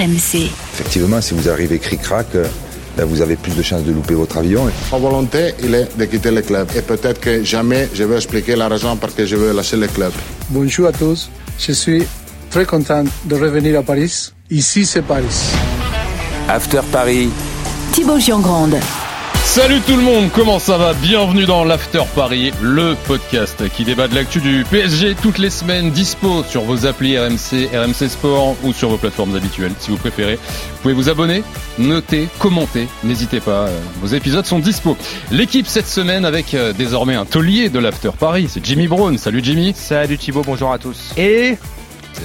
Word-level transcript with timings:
RMC. 0.00 0.50
Effectivement, 0.74 1.20
si 1.20 1.34
vous 1.34 1.48
arrivez 1.48 1.78
cric-crac, 1.78 2.26
euh, 2.34 2.46
ben, 2.96 3.04
vous 3.04 3.20
avez 3.20 3.36
plus 3.36 3.54
de 3.54 3.62
chances 3.62 3.84
de 3.84 3.92
louper 3.92 4.14
votre 4.14 4.38
avion. 4.38 4.70
Ma 4.90 4.98
volonté, 4.98 5.54
il 5.62 5.74
est 5.74 5.96
de 5.96 6.04
quitter 6.06 6.30
le 6.30 6.40
club. 6.42 6.68
Et 6.74 6.80
peut-être 6.82 7.20
que 7.20 7.44
jamais 7.44 7.88
je 7.92 8.04
vais 8.04 8.16
expliquer 8.16 8.56
la 8.56 8.68
raison 8.68 8.96
pour 8.96 9.08
laquelle 9.08 9.26
je 9.26 9.36
veux 9.36 9.52
lâcher 9.52 9.76
le 9.76 9.88
club. 9.88 10.12
Bonjour 10.48 10.86
à 10.88 10.92
tous. 10.92 11.30
Je 11.58 11.72
suis 11.72 12.02
très 12.50 12.64
content 12.64 13.04
de 13.24 13.34
revenir 13.34 13.78
à 13.78 13.82
Paris. 13.82 14.32
Ici, 14.50 14.86
c'est 14.86 15.02
Paris. 15.02 15.52
After 16.48 16.80
Paris. 16.90 17.28
Thibaut 17.92 18.18
Giangrande. 18.18 18.76
Salut 19.50 19.80
tout 19.80 19.96
le 19.96 20.02
monde, 20.02 20.30
comment 20.32 20.60
ça 20.60 20.78
va? 20.78 20.94
Bienvenue 20.94 21.44
dans 21.44 21.64
l'After 21.64 22.04
Paris, 22.14 22.52
le 22.62 22.94
podcast 23.08 23.68
qui 23.70 23.82
débat 23.82 24.06
de 24.06 24.14
l'actu 24.14 24.40
du 24.40 24.64
PSG 24.70 25.16
toutes 25.20 25.38
les 25.38 25.50
semaines, 25.50 25.90
dispo 25.90 26.44
sur 26.44 26.62
vos 26.62 26.86
applis 26.86 27.18
RMC, 27.18 27.68
RMC 27.74 28.08
Sport 28.08 28.54
ou 28.62 28.72
sur 28.72 28.90
vos 28.90 28.96
plateformes 28.96 29.34
habituelles 29.34 29.72
si 29.80 29.90
vous 29.90 29.96
préférez. 29.96 30.36
Vous 30.36 30.82
pouvez 30.82 30.94
vous 30.94 31.08
abonner, 31.08 31.42
noter, 31.80 32.28
commenter, 32.38 32.86
n'hésitez 33.02 33.40
pas, 33.40 33.66
euh, 33.66 33.80
vos 34.00 34.06
épisodes 34.06 34.46
sont 34.46 34.60
dispo. 34.60 34.96
L'équipe 35.32 35.66
cette 35.66 35.88
semaine 35.88 36.24
avec 36.24 36.54
euh, 36.54 36.72
désormais 36.72 37.16
un 37.16 37.24
taulier 37.24 37.70
de 37.70 37.80
l'After 37.80 38.10
Paris, 38.16 38.46
c'est 38.48 38.64
Jimmy 38.64 38.86
Brown. 38.86 39.18
Salut 39.18 39.40
Jimmy. 39.42 39.72
Salut 39.74 40.16
Thibaut, 40.16 40.42
bonjour 40.46 40.72
à 40.72 40.78
tous. 40.78 41.12
Et 41.16 41.58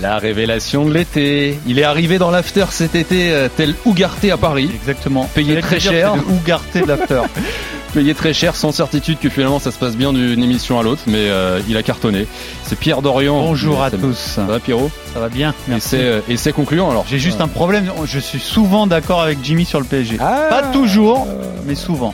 la 0.02 0.18
révélation 0.18 0.86
de 0.86 0.94
l'été. 0.94 1.60
Il 1.68 1.80
est 1.80 1.84
arrivé 1.84 2.18
dans 2.18 2.32
l'after 2.32 2.66
cet 2.72 2.96
été, 2.96 3.32
euh, 3.32 3.48
tel 3.56 3.76
Ougarté 3.86 4.32
à 4.32 4.38
Paris. 4.38 4.70
Exactement. 4.74 5.30
Payé 5.34 5.60
très 5.62 5.80
cher. 5.80 6.14
Ougarté 6.30 6.82
de 6.82 6.88
l'after. 6.88 7.22
Payé 7.94 8.14
très 8.14 8.34
cher, 8.34 8.58
sans 8.58 8.74
certitude 8.74 9.20
que 9.20 9.30
finalement 9.30 9.60
ça 9.60 9.72
se 9.72 9.78
passe 9.78 9.96
bien 9.96 10.12
d'une 10.12 10.44
émission 10.44 10.78
à 10.78 10.84
l'autre, 10.84 11.04
mais 11.08 11.30
euh, 11.30 11.62
il 11.70 11.78
a 11.78 11.84
cartonné. 11.84 12.28
C'est 12.64 12.78
Pierre 12.78 13.02
Dorian. 13.02 13.40
Bonjour 13.42 13.82
à 13.82 13.90
tous. 13.90 14.18
Ça 14.18 14.44
va 14.44 14.60
Pierrot? 14.60 14.92
Ça 15.14 15.22
va 15.22 15.30
bien, 15.30 15.52
Et 15.52 15.70
merci. 15.70 15.90
c'est 15.92 16.02
euh, 16.02 16.20
et 16.28 16.36
c'est 16.36 16.52
concluant 16.52 16.92
alors? 16.92 17.06
J'ai 17.10 17.20
juste 17.20 17.40
un 17.40 17.48
problème, 17.48 17.90
je 18.06 18.20
suis 18.20 18.40
souvent 18.40 18.86
d'accord 18.86 19.22
avec 19.22 19.38
Jimmy 19.42 19.64
sur 19.64 19.80
le 19.80 19.86
PSG. 19.86 20.18
Ah. 20.20 20.48
Pas 20.50 20.64
toujours, 20.64 21.26
mais 21.66 21.76
souvent. 21.76 22.14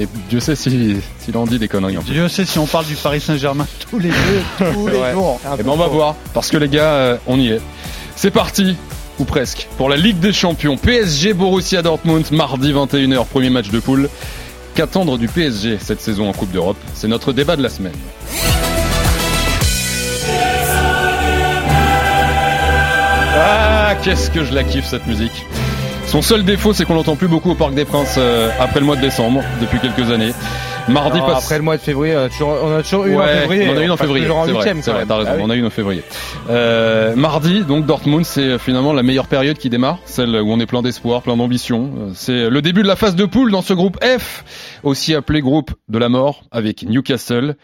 Et 0.00 0.06
Dieu 0.30 0.38
sait 0.38 0.54
si 0.54 0.96
s'il 1.18 1.36
en 1.36 1.44
dit 1.44 1.58
des 1.58 1.66
conneries 1.66 1.98
en 1.98 2.02
plus. 2.02 2.14
Je 2.14 2.28
sais 2.28 2.44
si 2.44 2.58
on 2.60 2.66
parle 2.66 2.86
du 2.86 2.94
Paris 2.94 3.20
Saint-Germain 3.20 3.66
tous 3.90 3.98
les 3.98 4.10
deux, 4.10 4.42
tous 4.72 4.86
les 4.86 4.96
Ouais. 4.98 5.12
jours. 5.12 5.40
Eh 5.58 5.62
ben 5.62 5.70
on 5.72 5.76
va 5.76 5.88
voir, 5.88 6.14
parce 6.34 6.50
que 6.50 6.56
les 6.56 6.68
gars, 6.68 6.92
euh, 6.94 7.16
on 7.26 7.38
y 7.38 7.48
est. 7.48 7.60
C'est 8.14 8.30
parti, 8.30 8.76
ou 9.18 9.24
presque, 9.24 9.66
pour 9.76 9.88
la 9.88 9.96
Ligue 9.96 10.20
des 10.20 10.32
Champions. 10.32 10.76
PSG 10.76 11.34
Borussia 11.34 11.82
Dortmund, 11.82 12.30
mardi 12.30 12.72
21h, 12.72 13.26
premier 13.26 13.50
match 13.50 13.70
de 13.70 13.80
poule. 13.80 14.08
Qu'attendre 14.74 15.18
du 15.18 15.26
PSG 15.26 15.78
cette 15.80 16.00
saison 16.00 16.28
en 16.28 16.32
Coupe 16.32 16.52
d'Europe? 16.52 16.76
C'est 16.94 17.08
notre 17.08 17.32
débat 17.32 17.56
de 17.56 17.62
la 17.64 17.68
semaine. 17.68 17.94
Ah, 23.40 23.94
qu'est-ce 24.02 24.30
que 24.30 24.44
je 24.44 24.52
la 24.52 24.64
kiffe 24.64 24.86
cette 24.86 25.06
musique. 25.06 25.44
Son 26.08 26.22
seul 26.22 26.42
défaut, 26.42 26.72
c'est 26.72 26.86
qu'on 26.86 26.94
l'entend 26.94 27.16
plus 27.16 27.28
beaucoup 27.28 27.50
au 27.50 27.54
Parc 27.54 27.74
des 27.74 27.84
Princes 27.84 28.14
euh, 28.16 28.48
après 28.58 28.80
le 28.80 28.86
mois 28.86 28.96
de 28.96 29.02
décembre, 29.02 29.42
depuis 29.60 29.78
quelques 29.78 30.10
années. 30.10 30.32
Mardi 30.88 31.18
Non, 31.18 31.26
passe- 31.26 31.44
Après 31.44 31.58
le 31.58 31.64
mois 31.64 31.76
de 31.76 31.82
février, 31.82 32.16
on 32.16 32.20
a 32.24 32.28
toujours, 32.30 32.56
on 32.64 32.76
a 32.78 32.82
toujours 32.82 33.04
eu 33.04 33.14
en 33.14 33.18
Ouais, 33.18 33.40
février. 33.42 33.68
On 33.68 33.72
en 33.74 33.76
a 33.76 33.82
une 33.84 33.90
en 33.90 33.96
février. 33.98 34.26
C'est 34.26 34.52
vrai, 34.52 34.74
c'est 34.80 34.90
vrai, 34.90 35.04
t'as 35.06 35.16
raison. 35.18 35.30
Ah 35.32 35.36
oui. 35.36 35.42
On 35.44 35.50
a 35.50 35.54
une 35.54 35.66
en 35.66 35.70
février. 35.70 36.02
Euh, 36.48 37.14
mardi, 37.14 37.60
donc 37.62 37.84
Dortmund, 37.84 38.24
c'est 38.24 38.40
euh, 38.40 38.58
finalement 38.58 38.94
la 38.94 39.02
meilleure 39.02 39.26
période 39.26 39.58
qui 39.58 39.68
démarre, 39.68 39.98
celle 40.06 40.34
où 40.34 40.50
on 40.50 40.58
est 40.60 40.66
plein 40.66 40.80
d'espoir, 40.80 41.20
plein 41.20 41.36
d'ambition. 41.36 41.90
Euh, 41.98 42.10
C'est 42.14 42.48
le 42.48 42.62
début 42.62 42.82
de 42.82 42.88
la 42.88 42.96
phase 42.96 43.14
de 43.14 43.26
poule 43.26 43.50
dans 43.52 43.60
ce 43.62 43.74
groupe 43.74 44.02
F, 44.02 44.80
aussi 44.84 45.14
appelé 45.14 45.42
groupe 45.42 45.72
de 45.90 45.98
la 45.98 46.08
mort, 46.08 46.44
avec 46.50 46.84
Newcastle, 46.84 47.56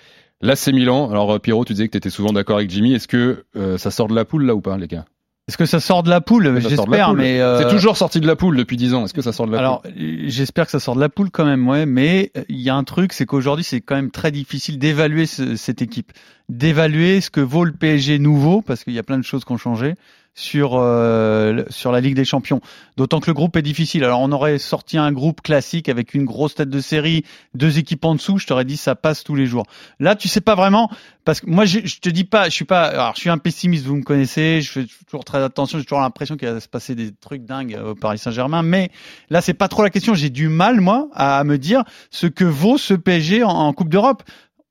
l'AC 0.43 0.67
Milan. 0.69 1.09
Alors 1.11 1.33
euh, 1.33 1.39
Pierrot, 1.39 1.65
tu 1.65 1.73
disais 1.73 1.87
que 1.87 1.93
tu 1.93 1.99
étais 1.99 2.11
souvent 2.11 2.33
d'accord 2.35 2.57
avec 2.59 2.69
Jimmy. 2.69 2.93
Est-ce 2.95 3.09
que 3.09 3.45
euh, 3.57 3.79
ça 3.79 3.91
sort 3.91 4.09
de 4.09 4.15
la 4.15 4.27
poule 4.27 4.45
là 4.45 4.55
ou 4.55 4.61
pas, 4.61 4.77
les 4.77 4.87
gars? 4.87 5.07
Est-ce 5.47 5.59
que 5.59 5.67
ça 5.67 5.79
sort 5.79 6.03
de 6.03 6.09
la 6.09 6.23
poule? 6.23 6.59
J'espère, 6.61 7.13
mais 7.13 7.39
euh, 7.41 7.59
C'est 7.59 7.69
toujours 7.69 7.99
sorti 7.99 8.19
de 8.19 8.27
la 8.27 8.35
poule 8.35 8.57
depuis 8.57 8.79
10 8.79 8.95
ans. 8.95 9.05
Est-ce 9.05 9.13
que 9.13 9.21
ça 9.21 9.33
sort 9.33 9.47
de 9.47 9.53
la 9.53 9.59
Alors, 9.59 9.83
poule? 9.83 9.93
euh, 10.01 10.25
j'espère 10.27 10.65
que 10.65 10.71
ça 10.71 10.81
sort 10.81 10.95
de 10.95 11.01
la 11.01 11.11
poule 11.11 11.31
quand 11.31 11.45
même, 11.45 11.69
ouais. 11.69 11.85
Mais 11.85 12.33
euh, 12.39 12.45
il 12.49 12.61
y 12.61 12.71
a 12.71 12.75
un 12.75 12.85
truc, 12.85 13.13
c'est 13.13 13.27
qu'aujourd'hui, 13.27 13.63
c'est 13.65 13.83
quand 13.83 13.95
même 13.95 14.11
très 14.11 14.31
difficile 14.31 14.79
d'évaluer 14.79 15.27
ce- 15.27 15.57
cette 15.57 15.83
équipe, 15.83 16.13
d'évaluer 16.49 17.21
ce 17.21 17.29
que 17.29 17.41
vaut 17.41 17.65
le 17.65 17.73
PSG 17.73 18.19
nouveau, 18.19 18.63
parce 18.63 18.85
qu'il 18.85 18.95
y 18.95 18.99
a 18.99 19.03
plein 19.03 19.19
de 19.19 19.25
choses 19.25 19.45
qui 19.45 19.53
ont 19.53 19.59
changé 19.59 19.95
sur 20.35 20.75
euh, 20.75 21.65
sur 21.71 21.93
la 21.93 22.01
Ligue 22.01 22.15
des 22.15 22.25
Champions. 22.25 22.61
D'autant 22.97 23.21
que 23.21 23.27
le 23.27 23.35
groupe 23.35 23.57
est 23.57 23.63
difficile. 23.63 24.05
Alors, 24.05 24.21
on 24.21 24.33
aurait 24.33 24.59
sorti 24.59 24.99
un 24.99 25.13
groupe 25.13 25.41
classique 25.41 25.89
avec 25.89 26.15
une 26.15 26.25
grosse 26.25 26.55
tête 26.55 26.71
de 26.71 26.81
série, 26.81 27.25
deux 27.55 27.79
équipes 27.79 28.05
en 28.05 28.15
dessous. 28.15 28.39
Je 28.39 28.47
t'aurais 28.47 28.65
dit 28.65 28.77
ça 28.77 28.95
passe 28.95 29.25
tous 29.25 29.35
les 29.35 29.47
jours. 29.47 29.65
Là, 29.99 30.17
tu 30.17 30.29
sais 30.29 30.41
pas 30.41 30.55
vraiment, 30.55 30.91
parce 31.25 31.41
que 31.41 31.49
moi, 31.49 31.65
je, 31.65 31.81
je 31.85 32.01
te 32.01 32.09
dis 32.09 32.25
pas, 32.25 32.45
je 32.47 32.55
suis 32.55 32.65
pas. 32.65 32.85
Alors, 32.85 33.15
je 33.15 33.21
suis 33.21 33.31
un 33.31 33.39
pessimiste, 33.39 33.85
vous 33.87 33.97
me 33.97 34.03
connaissez. 34.03 34.61
Je 34.61 34.71
fais 34.71 34.87
toujours 35.07 35.25
très 35.25 35.43
attention. 35.43 35.79
J'ai 35.79 35.85
toujours 35.85 36.01
l'impression 36.01 36.37
qu'il 36.37 36.49
va 36.49 36.61
se 36.61 36.69
passer 36.69 36.95
des 36.95 37.13
trucs 37.13 37.45
dingues 37.45 37.79
au 37.85 37.95
Paris 37.95 38.19
Saint-Germain, 38.19 38.63
mais 38.63 38.91
Là, 39.31 39.41
c'est 39.41 39.55
pas 39.55 39.69
trop 39.69 39.83
la 39.83 39.91
question. 39.91 40.15
J'ai 40.15 40.31
du 40.31 40.49
mal, 40.49 40.81
moi, 40.81 41.09
à 41.15 41.43
me 41.45 41.59
dire 41.59 41.85
ce 42.11 42.27
que 42.27 42.45
vaut 42.45 42.79
ce 42.79 42.95
PSG 42.95 43.43
en 43.43 43.73
Coupe 43.73 43.89
d'Europe. 43.89 44.23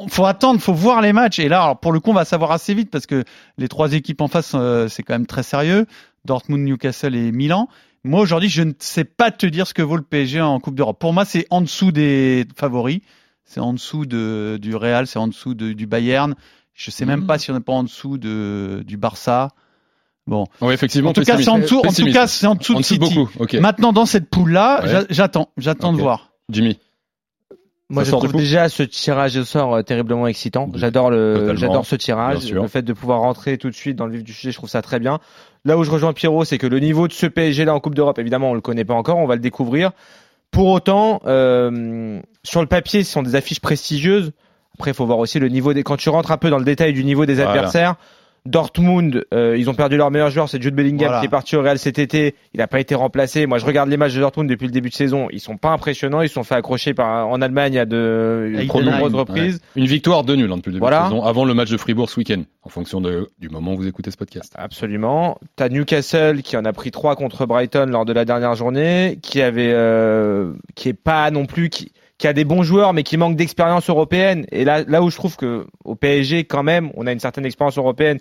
Faut 0.09 0.25
attendre, 0.25 0.59
faut 0.59 0.73
voir 0.73 1.01
les 1.01 1.13
matchs. 1.13 1.39
Et 1.39 1.47
là, 1.47 1.63
alors, 1.63 1.79
pour 1.79 1.91
le 1.91 1.99
coup, 1.99 2.09
on 2.11 2.15
va 2.15 2.25
savoir 2.25 2.51
assez 2.51 2.73
vite 2.73 2.89
parce 2.91 3.05
que 3.05 3.23
les 3.57 3.67
trois 3.67 3.93
équipes 3.93 4.21
en 4.21 4.27
face, 4.27 4.51
euh, 4.55 4.87
c'est 4.87 5.03
quand 5.03 5.13
même 5.13 5.27
très 5.27 5.43
sérieux. 5.43 5.85
Dortmund, 6.25 6.63
Newcastle 6.65 7.15
et 7.15 7.31
Milan. 7.31 7.67
Moi, 8.03 8.19
aujourd'hui, 8.19 8.49
je 8.49 8.63
ne 8.63 8.73
sais 8.79 9.05
pas 9.05 9.31
te 9.31 9.45
dire 9.45 9.65
ce 9.67 9.73
que 9.73 9.81
vaut 9.81 9.95
le 9.95 10.01
PSG 10.03 10.41
en 10.41 10.59
Coupe 10.59 10.75
d'Europe. 10.75 10.99
Pour 10.99 11.13
moi, 11.13 11.23
c'est 11.25 11.45
en 11.51 11.61
dessous 11.61 11.91
des 11.91 12.45
favoris. 12.55 12.99
C'est 13.45 13.59
en 13.61 13.73
dessous 13.73 14.05
de, 14.05 14.57
du 14.61 14.75
Real, 14.75 15.05
c'est 15.07 15.19
en 15.19 15.27
dessous 15.27 15.53
de- 15.53 15.73
du 15.73 15.85
Bayern. 15.85 16.33
Je 16.73 16.91
sais 16.91 17.05
même 17.05 17.27
pas 17.27 17.37
si 17.37 17.51
on 17.51 17.53
n'est 17.53 17.59
pas 17.59 17.73
en 17.73 17.83
dessous 17.83 18.17
de, 18.17 18.83
du 18.85 18.97
Barça. 18.97 19.49
Bon. 20.25 20.45
Oui, 20.61 20.73
effectivement. 20.73 21.11
En 21.11 21.13
tout 21.13 21.21
cas, 21.23 21.37
c'est 21.37 21.49
en 21.49 21.59
dessous, 21.59 21.79
en 21.79 21.91
tout 21.93 22.11
cas, 22.11 22.27
c'est 22.27 22.47
en 22.47 22.55
dessous 22.55 22.73
En 22.73 22.77
de 22.77 22.81
dessous 22.81 22.97
de 22.97 23.03
City. 23.05 23.15
beaucoup. 23.15 23.31
Ok. 23.39 23.53
Maintenant, 23.55 23.93
dans 23.93 24.05
cette 24.05 24.29
poule-là, 24.29 24.81
Ouais. 24.81 24.89
j'a- 24.89 25.05
j'attends, 25.09 25.49
j'attends 25.57 25.93
de 25.93 25.99
voir. 25.99 26.31
Jimmy. 26.49 26.79
Moi, 27.89 28.05
Ça 28.05 28.11
je 28.11 28.15
trouve 28.15 28.33
déjà 28.33 28.69
ce 28.69 28.81
tirage 28.81 29.35
au 29.37 29.43
sort 29.43 29.75
euh, 29.75 29.81
terriblement 29.83 30.25
excitant. 30.27 30.69
J'adore 30.73 31.11
le, 31.11 31.53
j'adore 31.55 31.85
ce 31.85 31.95
tirage. 31.95 32.51
Le 32.51 32.67
fait 32.67 32.81
de 32.81 32.93
pouvoir 32.93 33.19
rentrer 33.19 33.57
tout 33.57 33.69
de 33.69 33.75
suite 33.75 33.95
dans 33.97 34.05
le 34.07 34.13
vif 34.13 34.23
du 34.23 34.33
sujet, 34.33 34.51
je 34.51 34.57
trouve 34.57 34.69
ça 34.69 34.81
très 34.81 34.99
bien. 34.99 35.19
Là 35.65 35.77
où 35.77 35.83
je 35.83 35.91
rejoins 35.91 36.13
Pierrot, 36.13 36.45
c'est 36.45 36.57
que 36.57 36.67
le 36.67 36.79
niveau 36.79 37.07
de 37.07 37.13
ce 37.13 37.25
PSG 37.27 37.65
là 37.65 37.75
en 37.75 37.79
Coupe 37.79 37.95
d'Europe, 37.95 38.17
évidemment, 38.19 38.51
on 38.51 38.53
le 38.53 38.61
connaît 38.61 38.85
pas 38.85 38.93
encore, 38.93 39.17
on 39.17 39.27
va 39.27 39.35
le 39.35 39.41
découvrir. 39.41 39.91
Pour 40.49 40.67
autant, 40.67 41.21
euh, 41.25 42.19
sur 42.43 42.61
le 42.61 42.67
papier, 42.67 43.03
ce 43.03 43.11
sont 43.11 43.23
des 43.23 43.35
affiches 43.35 43.59
prestigieuses. 43.59 44.31
Après, 44.75 44.91
il 44.91 44.93
faut 44.93 45.05
voir 45.05 45.19
aussi 45.19 45.39
le 45.39 45.49
niveau 45.49 45.73
des. 45.73 45.83
Quand 45.83 45.97
tu 45.97 46.09
rentres 46.09 46.31
un 46.31 46.37
peu 46.37 46.49
dans 46.49 46.57
le 46.59 46.65
détail 46.65 46.93
du 46.93 47.03
niveau 47.03 47.25
des 47.25 47.35
Voilà. 47.35 47.51
adversaires, 47.51 47.95
Dortmund, 48.45 49.25
euh, 49.33 49.55
ils 49.57 49.69
ont 49.69 49.73
perdu 49.73 49.95
leur 49.97 50.11
meilleur 50.11 50.29
joueur, 50.29 50.49
c'est 50.49 50.61
Jude 50.61 50.75
Bellingham 50.75 51.07
Voilà. 51.07 51.19
qui 51.21 51.25
est 51.27 51.29
parti 51.29 51.55
au 51.55 51.61
Real 51.61 51.79
cet 51.79 51.97
été. 51.97 52.35
Il 52.53 52.57
n'a 52.57 52.67
pas 52.67 52.79
été 52.79 52.93
remplacé. 52.93 53.45
Moi, 53.45 53.57
je 53.57 53.65
regarde 53.65 53.89
les 53.89 53.97
matchs 53.97 54.13
de 54.15 54.19
Dortmund 54.19 54.49
depuis 54.49 54.65
le 54.67 54.71
début 54.73 54.89
de 54.89 54.93
saison. 54.93 55.27
Ils 55.31 55.39
sont 55.39 55.57
pas 55.57 55.69
impressionnants. 55.69 56.21
Ils 56.21 56.27
se 56.27 56.33
sont 56.35 56.43
fait 56.43 56.55
accrocher 56.55 56.93
par, 56.93 57.27
en 57.29 57.41
Allemagne 57.41 57.77
à 57.79 57.85
de 57.85 58.53
À 58.57 58.65
trop 58.65 58.81
nombreuses 58.81 59.13
reprises. 59.15 59.61
Une 59.75 59.85
victoire 59.85 60.23
de 60.23 60.35
nul 60.35 60.51
hein, 60.51 60.57
depuis 60.57 60.69
le 60.69 60.73
début 60.73 60.79
Voilà. 60.81 61.03
de 61.03 61.09
saison, 61.09 61.23
avant 61.23 61.45
le 61.45 61.53
match 61.53 61.69
de 61.71 61.77
Fribourg 61.77 62.09
ce 62.09 62.19
week-end, 62.19 62.43
en 62.63 62.69
fonction 62.69 62.99
de, 63.01 63.29
du 63.39 63.49
moment 63.49 63.73
où 63.73 63.77
vous 63.77 63.87
écoutez 63.87 64.11
ce 64.11 64.17
podcast. 64.17 64.53
Absolument. 64.57 65.37
T'as 65.55 65.69
Newcastle 65.69 66.41
qui 66.41 66.57
en 66.57 66.65
a 66.65 66.73
pris 66.73 66.91
trois 66.91 67.15
contre 67.15 67.45
Brighton 67.45 67.85
lors 67.89 68.05
de 68.05 68.11
la 68.13 68.25
dernière 68.25 68.55
journée, 68.55 69.19
qui 69.21 69.41
avait, 69.41 69.71
euh, 69.73 70.51
qui 70.75 70.89
est 70.89 70.93
pas 70.93 71.31
non 71.31 71.45
plus, 71.45 71.69
qui, 71.69 71.91
qui 72.23 72.27
a 72.29 72.31
des 72.31 72.45
bons 72.45 72.63
joueurs, 72.63 72.93
mais 72.93 73.03
qui 73.03 73.17
manque 73.17 73.35
d'expérience 73.35 73.89
européenne. 73.89 74.45
Et 74.49 74.63
là, 74.63 74.85
là 74.87 75.01
où 75.01 75.09
je 75.09 75.17
trouve 75.17 75.35
que 75.35 75.67
au 75.83 75.95
PSG, 75.95 76.45
quand 76.45 76.63
même, 76.63 76.89
on 76.93 77.05
a 77.05 77.11
une 77.11 77.19
certaine 77.19 77.45
expérience 77.45 77.77
européenne 77.77 78.19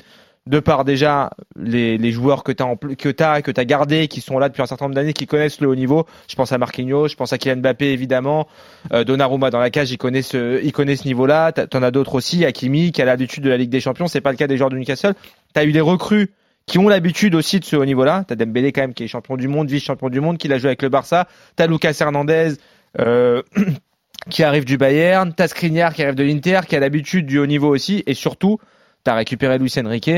de 0.49 0.59
par 0.59 0.85
déjà 0.85 1.31
les, 1.55 1.99
les 1.99 2.11
joueurs 2.11 2.43
que 2.43 2.51
tu 2.51 2.65
as 2.65 2.75
que 2.99 3.09
t'as 3.11 3.43
que 3.43 3.53
t'as 3.53 3.65
gardé 3.65 4.09
qui 4.09 4.21
sont 4.21 4.41
là 4.41 4.49
depuis 4.49 4.61
un 4.61 4.67
certain 4.67 4.87
nombre 4.87 4.97
d'années 4.97 5.13
qui 5.13 5.29
connaissent 5.29 5.61
le 5.61 5.69
haut 5.69 5.77
niveau. 5.77 6.05
Je 6.29 6.35
pense 6.35 6.51
à 6.51 6.59
Marquinhos 6.59 7.07
je 7.07 7.15
pense 7.15 7.33
à 7.33 7.39
Kylian 7.39 7.59
Mbappé 7.59 7.93
évidemment. 7.93 8.49
Euh, 8.93 9.05
Donnarumma 9.05 9.51
dans 9.51 9.61
la 9.61 9.71
cage 9.71 9.93
il 9.93 9.99
connaît 9.99 10.23
ce 10.23 10.61
il 10.65 10.73
connaît 10.73 10.97
ce 10.97 11.05
niveau 11.05 11.27
là 11.27 11.53
t'en 11.53 11.81
as 11.85 11.93
d'autres 11.93 12.17
aussi 12.17 12.45
Hakimi 12.45 12.91
qui 12.91 13.03
a 13.03 13.05
l'habitude 13.05 13.45
de 13.45 13.51
la 13.51 13.57
Ligue 13.57 13.71
des 13.71 13.79
Champions. 13.79 14.09
C'est 14.09 14.21
pas 14.21 14.33
le 14.33 14.37
cas 14.37 14.49
des 14.49 14.57
joueurs 14.57 14.71
de 14.71 14.77
Newcastle. 14.77 15.15
T'as 15.53 15.65
eu 15.65 15.71
des 15.71 15.81
recrues 15.81 16.33
qui 16.67 16.81
ont 16.81 16.89
l'habitude 16.89 17.37
aussi 17.37 17.61
de 17.61 17.65
ce 17.65 17.77
haut 17.77 17.85
niveau 17.85 18.03
là 18.03 18.25
t'as 18.27 18.35
Dembélé 18.35 18.73
quand 18.73 18.81
même 18.81 18.95
qui 18.95 19.05
est 19.05 19.07
champion 19.07 19.37
du 19.37 19.47
monde 19.47 19.71
vice 19.71 19.85
champion 19.85 20.09
du 20.09 20.21
monde 20.21 20.39
qui 20.39 20.49
l'a 20.49 20.59
joué 20.59 20.71
avec 20.71 20.83
le 20.83 20.89
Barça. 20.89 21.29
T'as 21.55 21.69
Lucas 21.69 21.97
Hernandez 22.01 22.55
euh, 23.01 23.43
qui 24.31 24.43
arrive 24.43 24.65
du 24.65 24.77
Bayern, 24.79 25.33
t'as 25.35 25.49
Skriniar 25.49 25.95
qui 25.95 26.03
arrive 26.03 26.15
de 26.15 26.23
l'Inter, 26.25 26.61
qui 26.69 26.77
a 26.77 26.81
l'habitude 26.81 27.27
du 27.27 27.39
haut 27.39 27.47
niveau 27.47 27.69
aussi, 27.75 28.03
et 28.07 28.15
surtout, 28.15 28.59
t'as 29.05 29.15
récupéré 29.15 29.59
Luis 29.59 29.73
Enrique, 29.79 30.11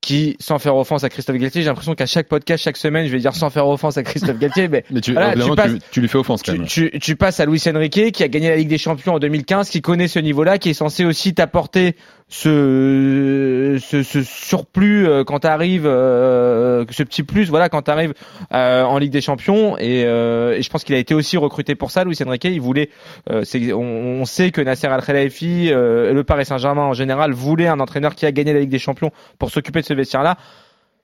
qui, 0.00 0.36
sans 0.38 0.60
faire 0.60 0.76
offense 0.76 1.02
à 1.02 1.08
Christophe 1.08 1.36
Galtier, 1.38 1.62
j'ai 1.62 1.66
l'impression 1.68 1.94
qu'à 1.96 2.06
chaque 2.06 2.28
podcast, 2.28 2.62
chaque 2.62 2.76
semaine, 2.76 3.06
je 3.06 3.12
vais 3.12 3.18
dire 3.18 3.34
sans 3.34 3.50
faire 3.50 3.66
offense 3.66 3.96
à 3.98 4.04
Christophe 4.04 4.38
Galtier, 4.38 4.68
mais 4.68 4.84
Mais 4.90 5.00
tu, 5.00 5.12
Voilà, 5.12 5.34
tu 5.34 5.54
passes- 5.56 5.72
tu, 5.72 5.78
tu 5.90 6.00
lui 6.00 6.08
fais 6.08 6.18
offense 6.18 6.42
quand 6.44 6.52
tu, 6.52 6.58
même. 6.58 6.68
tu, 6.68 6.90
tu 7.00 7.16
passes 7.16 7.40
à 7.40 7.46
Luis 7.46 7.60
Enrique, 7.66 8.12
qui 8.12 8.22
a 8.22 8.28
gagné 8.28 8.48
la 8.48 8.56
Ligue 8.56 8.68
des 8.68 8.78
Champions 8.78 9.14
en 9.14 9.18
2015, 9.18 9.68
qui 9.68 9.82
connaît 9.82 10.06
ce 10.08 10.20
niveau-là, 10.20 10.58
qui 10.58 10.70
est 10.70 10.74
censé 10.74 11.04
aussi 11.04 11.34
t'apporter 11.34 11.96
ce, 12.30 13.78
ce, 13.80 14.02
ce 14.02 14.22
surplus 14.22 15.06
euh, 15.06 15.24
quand 15.24 15.40
t'arrives, 15.40 15.86
euh, 15.86 16.84
ce 16.90 17.02
petit 17.02 17.22
plus, 17.22 17.48
voilà, 17.48 17.68
quand 17.68 17.82
t'arrives 17.82 18.12
euh, 18.52 18.82
en 18.84 18.98
Ligue 18.98 19.12
des 19.12 19.20
Champions. 19.20 19.78
Et, 19.78 20.04
euh, 20.04 20.54
et 20.56 20.62
je 20.62 20.70
pense 20.70 20.84
qu'il 20.84 20.94
a 20.94 20.98
été 20.98 21.14
aussi 21.14 21.36
recruté 21.36 21.74
pour 21.74 21.90
ça, 21.90 22.04
Luis 22.04 22.16
Enrique. 22.24 22.44
Il 22.44 22.60
voulait, 22.60 22.90
euh, 23.30 23.44
on, 23.72 24.20
on 24.20 24.24
sait 24.24 24.50
que 24.50 24.60
Nasser 24.60 24.86
Al 24.88 25.02
Khelaifi 25.02 25.70
euh, 25.72 26.12
le 26.12 26.24
Paris 26.24 26.44
Saint-Germain 26.44 26.82
en 26.84 26.92
général 26.92 27.32
voulaient 27.32 27.68
un 27.68 27.80
entraîneur 27.80 28.14
qui 28.14 28.26
a 28.26 28.32
gagné 28.32 28.52
la 28.52 28.60
Ligue 28.60 28.70
des 28.70 28.78
Champions 28.78 29.10
pour 29.38 29.50
s'occuper 29.50 29.80
de 29.80 29.86
ce 29.86 29.94
vestiaire-là. 29.94 30.36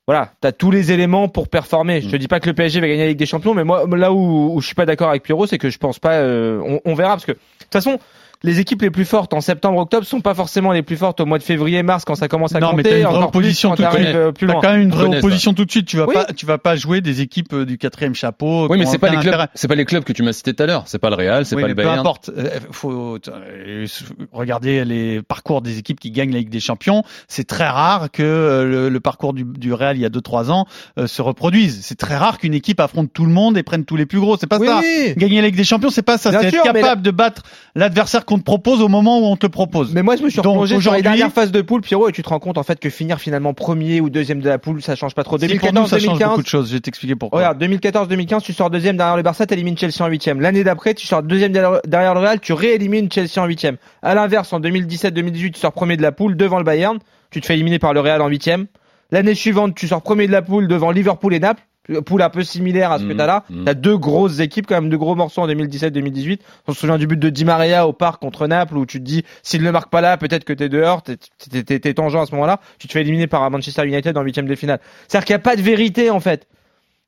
voilà, 0.06 0.32
t'as 0.42 0.52
tous 0.52 0.70
les 0.70 0.92
éléments 0.92 1.28
pour 1.28 1.48
performer. 1.48 2.02
Je 2.02 2.10
te 2.10 2.16
dis 2.16 2.28
pas 2.28 2.38
que 2.40 2.46
le 2.48 2.54
PSG 2.54 2.80
va 2.80 2.88
gagner 2.88 3.02
la 3.04 3.08
Ligue 3.08 3.18
des 3.18 3.26
Champions, 3.26 3.54
mais 3.54 3.64
moi, 3.64 3.86
là 3.96 4.12
où, 4.12 4.54
où 4.54 4.60
je 4.60 4.66
suis 4.66 4.74
pas 4.74 4.84
d'accord 4.86 5.08
avec 5.08 5.22
Pierrot, 5.22 5.46
c'est 5.46 5.56
que 5.58 5.70
je 5.70 5.78
pense 5.78 5.98
pas. 5.98 6.16
euh, 6.16 6.60
on, 6.62 6.80
on 6.84 6.94
verra 6.94 7.12
parce 7.12 7.24
que 7.24 7.32
de 7.32 7.38
toute 7.60 7.72
façon, 7.72 7.98
les 8.42 8.60
équipes 8.60 8.82
les 8.82 8.90
plus 8.90 9.04
fortes 9.04 9.32
en 9.32 9.40
septembre-octobre 9.40 10.06
sont 10.06 10.20
pas 10.20 10.34
forcément 10.34 10.72
les 10.72 10.82
plus 10.82 10.96
fortes 10.96 11.20
au 11.20 11.26
mois 11.26 11.38
de 11.38 11.42
février-mars 11.42 12.04
quand 12.04 12.14
ça 12.14 12.28
commence 12.28 12.54
à 12.54 12.60
Non, 12.60 12.72
mais 12.74 12.82
compter. 12.82 12.90
t'as 12.90 12.96
une 12.98 13.04
vraie 13.04 13.16
encore 13.16 13.30
plus 13.30 13.38
opposition 13.38 13.70
quand 13.70 13.76
tout 13.76 13.82
de 13.82 14.02
suite. 14.02 14.48
T'as 14.48 14.54
quand 14.60 14.72
même 14.72 14.80
une 14.82 14.90
vraie 14.90 15.16
opposition 15.18 15.54
tout 15.54 15.64
de 15.64 15.70
suite. 15.70 15.86
Tu 15.86 15.96
vas 15.96 16.06
Oui. 16.06 16.14
pas, 16.14 16.26
tu 16.32 16.44
vas 16.46 16.58
pas 16.58 16.76
jouer 16.76 17.00
des 17.00 17.20
équipes 17.20 17.52
euh, 17.52 17.64
du 17.64 17.78
quatrième 17.78 18.14
chapeau. 18.14 18.68
Oui, 18.68 18.78
mais 18.78 18.86
c'est 18.86 18.98
pas 18.98 19.08
les 19.10 19.18
clubs, 19.18 19.46
c'est 19.54 19.68
pas 19.68 19.74
les 19.74 19.84
clubs 19.84 20.04
que 20.04 20.12
tu 20.12 20.22
m'as 20.22 20.32
cités 20.32 20.52
tout 20.54 20.62
à 20.62 20.66
l'heure. 20.66 20.82
C'est 20.86 20.98
pas 20.98 21.10
le 21.10 21.16
Real, 21.16 21.46
c'est 21.46 21.54
Oui, 21.56 21.62
pas 21.62 21.68
mais 21.68 21.72
le 21.74 21.76
peu 21.76 21.82
Bayern. 21.82 22.00
importe. 22.00 22.30
Euh, 22.36 22.50
faut 22.70 23.18
euh, 23.28 23.86
regarder 24.32 24.84
les 24.84 25.22
parcours 25.22 25.62
des 25.62 25.78
équipes 25.78 26.00
qui 26.00 26.10
gagnent 26.10 26.32
la 26.32 26.38
Ligue 26.38 26.50
des 26.50 26.60
Champions. 26.60 27.02
C'est 27.28 27.46
très 27.46 27.68
rare 27.68 28.10
que 28.10 28.22
le, 28.22 28.88
le 28.88 29.00
parcours 29.00 29.32
du, 29.32 29.44
du 29.44 29.72
Real 29.72 29.96
il 29.96 30.00
y 30.00 30.06
a 30.06 30.10
2-3 30.10 30.50
ans 30.50 30.66
euh, 30.98 31.06
se 31.06 31.22
reproduise. 31.22 31.80
C'est 31.82 31.98
très 31.98 32.16
rare 32.16 32.38
qu'une 32.38 32.54
équipe 32.54 32.80
affronte 32.80 33.12
tout 33.12 33.24
le 33.24 33.32
monde 33.32 33.56
et 33.58 33.62
prenne 33.62 33.84
tous 33.84 33.96
les 33.96 34.06
plus 34.06 34.20
gros. 34.20 34.36
C'est 34.36 34.46
pas 34.46 34.58
Oui, 34.58 34.66
ça. 34.66 34.80
Gagner 35.16 35.40
la 35.40 35.46
Ligue 35.48 35.56
des 35.56 35.64
Champions, 35.64 35.90
c'est 35.90 36.02
pas 36.02 36.18
ça. 36.18 36.30
C'est 36.32 36.46
être 36.48 36.64
mais 36.64 36.80
capable 36.80 37.02
de 37.02 37.10
battre 37.10 37.42
l'adversaire 37.74 38.23
qu'on 38.24 38.38
te 38.38 38.44
propose 38.44 38.80
au 38.80 38.88
moment 38.88 39.20
où 39.20 39.24
on 39.24 39.36
te 39.36 39.46
propose. 39.46 39.92
Mais 39.92 40.02
moi, 40.02 40.16
je 40.16 40.22
me 40.22 40.30
suis 40.30 40.40
replongé 40.40 40.80
sur 40.80 40.92
les 40.92 41.02
dernières 41.02 41.32
phases 41.32 41.52
de 41.52 41.60
poule, 41.62 41.80
Pierrot, 41.80 42.08
et 42.08 42.12
tu 42.12 42.22
te 42.22 42.28
rends 42.28 42.38
compte 42.38 42.58
en 42.58 42.62
fait 42.62 42.80
que 42.80 42.90
finir 42.90 43.18
finalement 43.20 43.54
premier 43.54 44.00
ou 44.00 44.10
deuxième 44.10 44.40
de 44.40 44.48
la 44.48 44.58
poule, 44.58 44.82
ça 44.82 44.96
change 44.96 45.14
pas 45.14 45.24
trop. 45.24 45.38
Si, 45.38 45.46
pour 45.58 45.72
nous, 45.72 45.86
ça 45.86 45.98
change 45.98 46.18
2014-2015, 46.18 46.28
beaucoup 46.28 46.42
de 46.42 46.46
choses. 46.46 46.68
Je 46.68 46.74
vais 46.74 46.80
t'expliquer 46.80 47.14
pourquoi. 47.14 47.38
Regarde, 47.38 47.62
2014-2015, 47.62 48.42
tu 48.42 48.52
sors 48.52 48.70
deuxième 48.70 48.96
derrière 48.96 49.16
le 49.16 49.22
Barça, 49.22 49.46
t'élimines 49.46 49.76
Chelsea 49.76 50.00
en 50.00 50.08
huitième. 50.08 50.40
L'année 50.40 50.64
d'après, 50.64 50.94
tu 50.94 51.06
sors 51.06 51.22
deuxième 51.22 51.52
derrière 51.52 51.80
derrière 51.86 52.14
le 52.14 52.20
Real, 52.20 52.40
tu 52.40 52.52
réélimines 52.52 53.10
Chelsea 53.10 53.38
en 53.38 53.46
huitième. 53.46 53.76
À 54.02 54.14
l'inverse, 54.14 54.52
en 54.52 54.60
2017-2018, 54.60 55.52
tu 55.52 55.60
sors 55.60 55.72
premier 55.72 55.96
de 55.96 56.02
la 56.02 56.12
poule 56.12 56.36
devant 56.36 56.58
le 56.58 56.64
Bayern, 56.64 56.98
tu 57.30 57.40
te 57.40 57.46
fais 57.46 57.54
éliminer 57.54 57.78
par 57.78 57.92
le 57.92 58.00
Real 58.00 58.20
en 58.22 58.28
huitième. 58.28 58.66
L'année 59.10 59.34
suivante, 59.34 59.74
tu 59.74 59.86
sors 59.86 60.02
premier 60.02 60.26
de 60.26 60.32
la 60.32 60.42
poule 60.42 60.66
devant 60.66 60.90
Liverpool 60.90 61.34
et 61.34 61.40
Naples. 61.40 61.62
Poule 62.06 62.22
un 62.22 62.30
peu 62.30 62.42
similaire 62.42 62.90
à 62.92 62.98
ce 62.98 63.04
que 63.04 63.10
Mhm, 63.12 63.16
t'as 63.18 63.26
là. 63.26 63.44
mhm. 63.50 63.64
T'as 63.64 63.74
deux 63.74 63.98
grosses 63.98 64.40
équipes, 64.40 64.66
quand 64.66 64.74
même, 64.80 64.88
deux 64.88 64.96
gros 64.96 65.14
morceaux 65.14 65.42
en 65.42 65.46
2017-2018. 65.48 66.40
On 66.66 66.72
se 66.72 66.80
souvient 66.80 66.96
du 66.96 67.06
but 67.06 67.18
de 67.18 67.28
Di 67.28 67.44
Maria 67.44 67.86
au 67.86 67.92
parc 67.92 68.20
contre 68.22 68.46
Naples 68.46 68.76
où 68.78 68.86
tu 68.86 69.00
te 69.00 69.04
dis, 69.04 69.22
s'il 69.42 69.60
ne 69.60 69.66
le 69.66 69.72
marque 69.72 69.90
pas 69.90 70.00
là, 70.00 70.16
peut-être 70.16 70.44
que 70.44 70.54
t'es 70.54 70.68
dehors, 70.70 71.02
t'es, 71.02 71.16
t'es, 71.50 71.62
t'es, 71.62 71.78
t'es 71.80 71.92
tangent 71.94 72.16
à 72.16 72.24
ce 72.24 72.32
moment-là. 72.32 72.60
Tu 72.78 72.88
te 72.88 72.92
fais 72.92 73.02
éliminer 73.02 73.26
par 73.26 73.50
Manchester 73.50 73.84
United 73.86 74.16
en 74.16 74.22
huitième 74.22 74.46
de 74.46 74.54
finale. 74.54 74.80
C'est-à-dire 75.08 75.26
qu'il 75.26 75.34
n'y 75.34 75.40
a 75.40 75.40
pas 75.40 75.56
de 75.56 75.62
vérité, 75.62 76.08
en 76.10 76.20
fait. 76.20 76.46